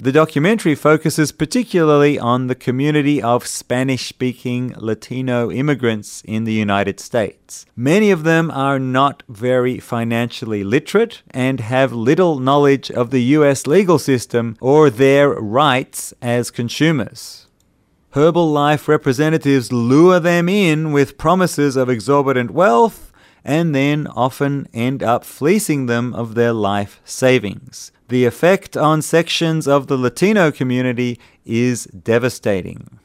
The 0.00 0.12
documentary 0.12 0.76
focuses 0.76 1.32
particularly 1.32 2.20
on 2.20 2.46
the 2.46 2.54
community 2.54 3.20
of 3.20 3.48
Spanish 3.48 4.06
speaking 4.06 4.72
Latino 4.76 5.50
immigrants 5.50 6.22
in 6.24 6.44
the 6.44 6.52
United 6.52 7.00
States. 7.00 7.66
Many 7.74 8.12
of 8.12 8.22
them 8.22 8.48
are 8.52 8.78
not 8.78 9.24
very 9.28 9.80
financially 9.80 10.62
literate 10.62 11.22
and 11.32 11.58
have 11.58 11.92
little 11.92 12.38
knowledge 12.38 12.92
of 12.92 13.10
the 13.10 13.22
US 13.38 13.66
legal 13.66 13.98
system 13.98 14.56
or 14.60 14.88
their 14.88 15.30
rights 15.30 16.14
as 16.22 16.52
consumers. 16.52 17.48
Herbalife 18.14 18.86
representatives 18.86 19.72
lure 19.72 20.20
them 20.20 20.48
in 20.48 20.92
with 20.92 21.18
promises 21.18 21.74
of 21.74 21.90
exorbitant 21.90 22.52
wealth 22.52 23.07
and 23.48 23.74
then 23.74 24.06
often 24.08 24.68
end 24.74 25.02
up 25.02 25.24
fleecing 25.24 25.86
them 25.86 26.12
of 26.12 26.34
their 26.34 26.52
life 26.52 27.00
savings. 27.02 27.90
The 28.08 28.26
effect 28.26 28.76
on 28.76 29.00
sections 29.00 29.66
of 29.66 29.86
the 29.86 29.96
Latino 29.96 30.52
community 30.52 31.18
is 31.46 31.86
devastating. 31.86 33.00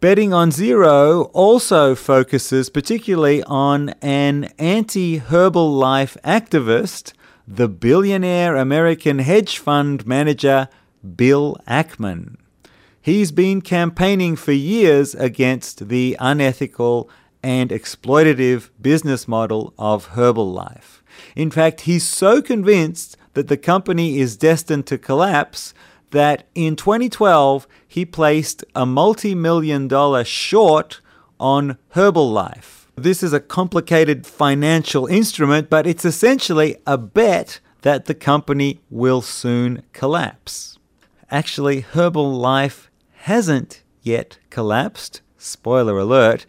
Betting 0.00 0.32
on 0.32 0.50
Zero 0.50 1.24
also 1.34 1.94
focuses 1.94 2.70
particularly 2.70 3.42
on 3.42 3.90
an 4.00 4.44
anti 4.58 5.20
Herbalife 5.20 6.16
activist, 6.22 7.12
the 7.46 7.68
billionaire 7.68 8.56
American 8.56 9.18
hedge 9.18 9.58
fund 9.58 10.06
manager 10.06 10.68
Bill 11.16 11.58
Ackman. 11.68 12.36
He's 13.02 13.30
been 13.30 13.60
campaigning 13.60 14.36
for 14.36 14.52
years 14.52 15.14
against 15.14 15.88
the 15.88 16.16
unethical 16.18 17.10
and 17.46 17.70
exploitative 17.70 18.70
business 18.82 19.28
model 19.28 19.72
of 19.78 20.08
Herbalife. 20.14 21.00
In 21.36 21.48
fact, 21.48 21.82
he's 21.82 22.02
so 22.02 22.42
convinced 22.42 23.16
that 23.34 23.46
the 23.46 23.56
company 23.56 24.18
is 24.18 24.36
destined 24.36 24.88
to 24.88 24.98
collapse 24.98 25.72
that 26.10 26.48
in 26.56 26.74
2012 26.74 27.68
he 27.86 28.04
placed 28.04 28.64
a 28.74 28.84
multi 28.84 29.32
million 29.32 29.86
dollar 29.86 30.24
short 30.24 31.00
on 31.38 31.78
Herbalife. 31.94 32.86
This 32.96 33.22
is 33.22 33.32
a 33.32 33.38
complicated 33.38 34.26
financial 34.26 35.06
instrument, 35.06 35.70
but 35.70 35.86
it's 35.86 36.04
essentially 36.04 36.76
a 36.84 36.98
bet 36.98 37.60
that 37.82 38.06
the 38.06 38.14
company 38.14 38.80
will 38.90 39.22
soon 39.22 39.84
collapse. 39.92 40.80
Actually, 41.30 41.82
Herbalife 41.82 42.88
hasn't 43.18 43.84
yet 44.02 44.38
collapsed, 44.50 45.20
spoiler 45.38 45.96
alert, 45.96 46.44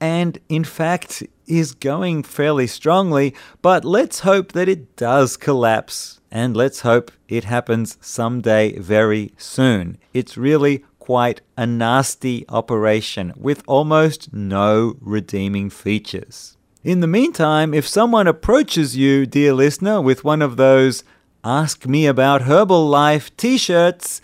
and 0.00 0.38
in 0.48 0.64
fact 0.64 1.22
is 1.46 1.72
going 1.72 2.22
fairly 2.22 2.66
strongly, 2.66 3.34
but 3.62 3.84
let's 3.84 4.20
hope 4.20 4.52
that 4.52 4.68
it 4.68 4.96
does 4.96 5.36
collapse 5.36 6.20
and 6.30 6.56
let's 6.56 6.80
hope 6.80 7.12
it 7.28 7.44
happens 7.44 7.96
someday 8.00 8.78
very 8.78 9.32
soon. 9.36 9.96
It's 10.12 10.36
really 10.36 10.84
quite 10.98 11.40
a 11.56 11.66
nasty 11.66 12.44
operation 12.48 13.32
with 13.36 13.62
almost 13.66 14.32
no 14.32 14.96
redeeming 15.00 15.70
features. 15.70 16.56
In 16.82 17.00
the 17.00 17.06
meantime, 17.06 17.72
if 17.72 17.86
someone 17.86 18.26
approaches 18.26 18.96
you, 18.96 19.24
dear 19.26 19.52
listener, 19.52 20.00
with 20.00 20.24
one 20.24 20.42
of 20.42 20.56
those 20.56 21.04
Ask 21.42 21.86
Me 21.86 22.06
About 22.06 22.42
Herbalife 22.42 23.30
t 23.36 23.56
shirts, 23.56 24.20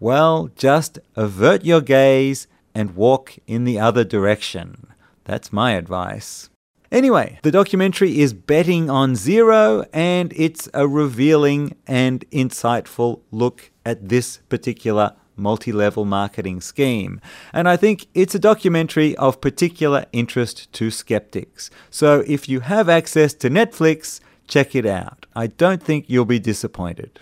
well, 0.00 0.50
just 0.56 0.98
avert 1.14 1.64
your 1.64 1.80
gaze 1.80 2.46
and 2.74 2.96
walk 2.96 3.36
in 3.46 3.64
the 3.64 3.78
other 3.78 4.04
direction. 4.04 4.88
That's 5.24 5.52
my 5.52 5.72
advice. 5.72 6.50
Anyway, 6.92 7.40
the 7.42 7.50
documentary 7.50 8.20
is 8.20 8.32
betting 8.32 8.88
on 8.88 9.16
zero 9.16 9.84
and 9.92 10.32
it's 10.36 10.68
a 10.72 10.86
revealing 10.86 11.74
and 11.86 12.24
insightful 12.30 13.20
look 13.32 13.70
at 13.84 14.08
this 14.08 14.36
particular 14.48 15.14
multi 15.36 15.72
level 15.72 16.04
marketing 16.04 16.60
scheme. 16.60 17.20
And 17.52 17.68
I 17.68 17.76
think 17.76 18.06
it's 18.14 18.34
a 18.34 18.38
documentary 18.38 19.16
of 19.16 19.40
particular 19.40 20.06
interest 20.12 20.72
to 20.74 20.90
skeptics. 20.90 21.70
So 21.90 22.22
if 22.26 22.48
you 22.48 22.60
have 22.60 22.88
access 22.88 23.34
to 23.34 23.50
Netflix, 23.50 24.20
check 24.46 24.74
it 24.74 24.86
out. 24.86 25.26
I 25.34 25.48
don't 25.48 25.82
think 25.82 26.04
you'll 26.08 26.24
be 26.24 26.38
disappointed. 26.38 27.18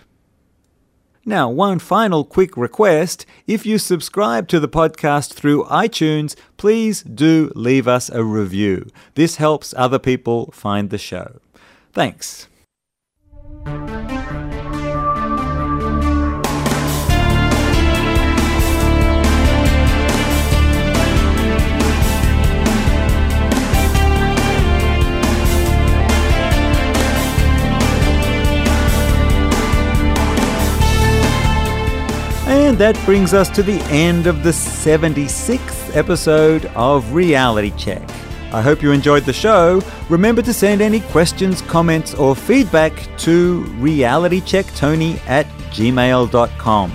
Now, 1.25 1.49
one 1.49 1.79
final 1.79 2.25
quick 2.25 2.57
request. 2.57 3.25
If 3.47 3.65
you 3.65 3.77
subscribe 3.77 4.47
to 4.49 4.59
the 4.59 4.67
podcast 4.67 5.33
through 5.33 5.63
iTunes, 5.65 6.35
please 6.57 7.01
do 7.01 7.51
leave 7.55 7.87
us 7.87 8.09
a 8.09 8.23
review. 8.23 8.89
This 9.15 9.37
helps 9.37 9.73
other 9.77 9.99
people 9.99 10.51
find 10.51 10.89
the 10.89 10.97
show. 10.97 11.39
Thanks. 11.93 12.47
And 32.73 32.81
that 32.81 32.97
brings 33.05 33.35
us 33.35 33.49
to 33.49 33.61
the 33.61 33.79
end 33.91 34.25
of 34.25 34.41
the 34.41 34.49
76th 34.49 35.95
episode 35.95 36.65
of 36.73 37.13
Reality 37.13 37.71
Check. 37.77 38.01
I 38.51 38.63
hope 38.63 38.81
you 38.81 38.91
enjoyed 38.91 39.25
the 39.25 39.31
show. 39.31 39.79
Remember 40.09 40.41
to 40.41 40.51
send 40.51 40.81
any 40.81 41.01
questions, 41.01 41.61
comments, 41.61 42.15
or 42.15 42.35
feedback 42.35 42.93
to 43.19 43.63
realitychecktony 43.77 45.19
at 45.27 45.45
gmail.com 45.69 46.91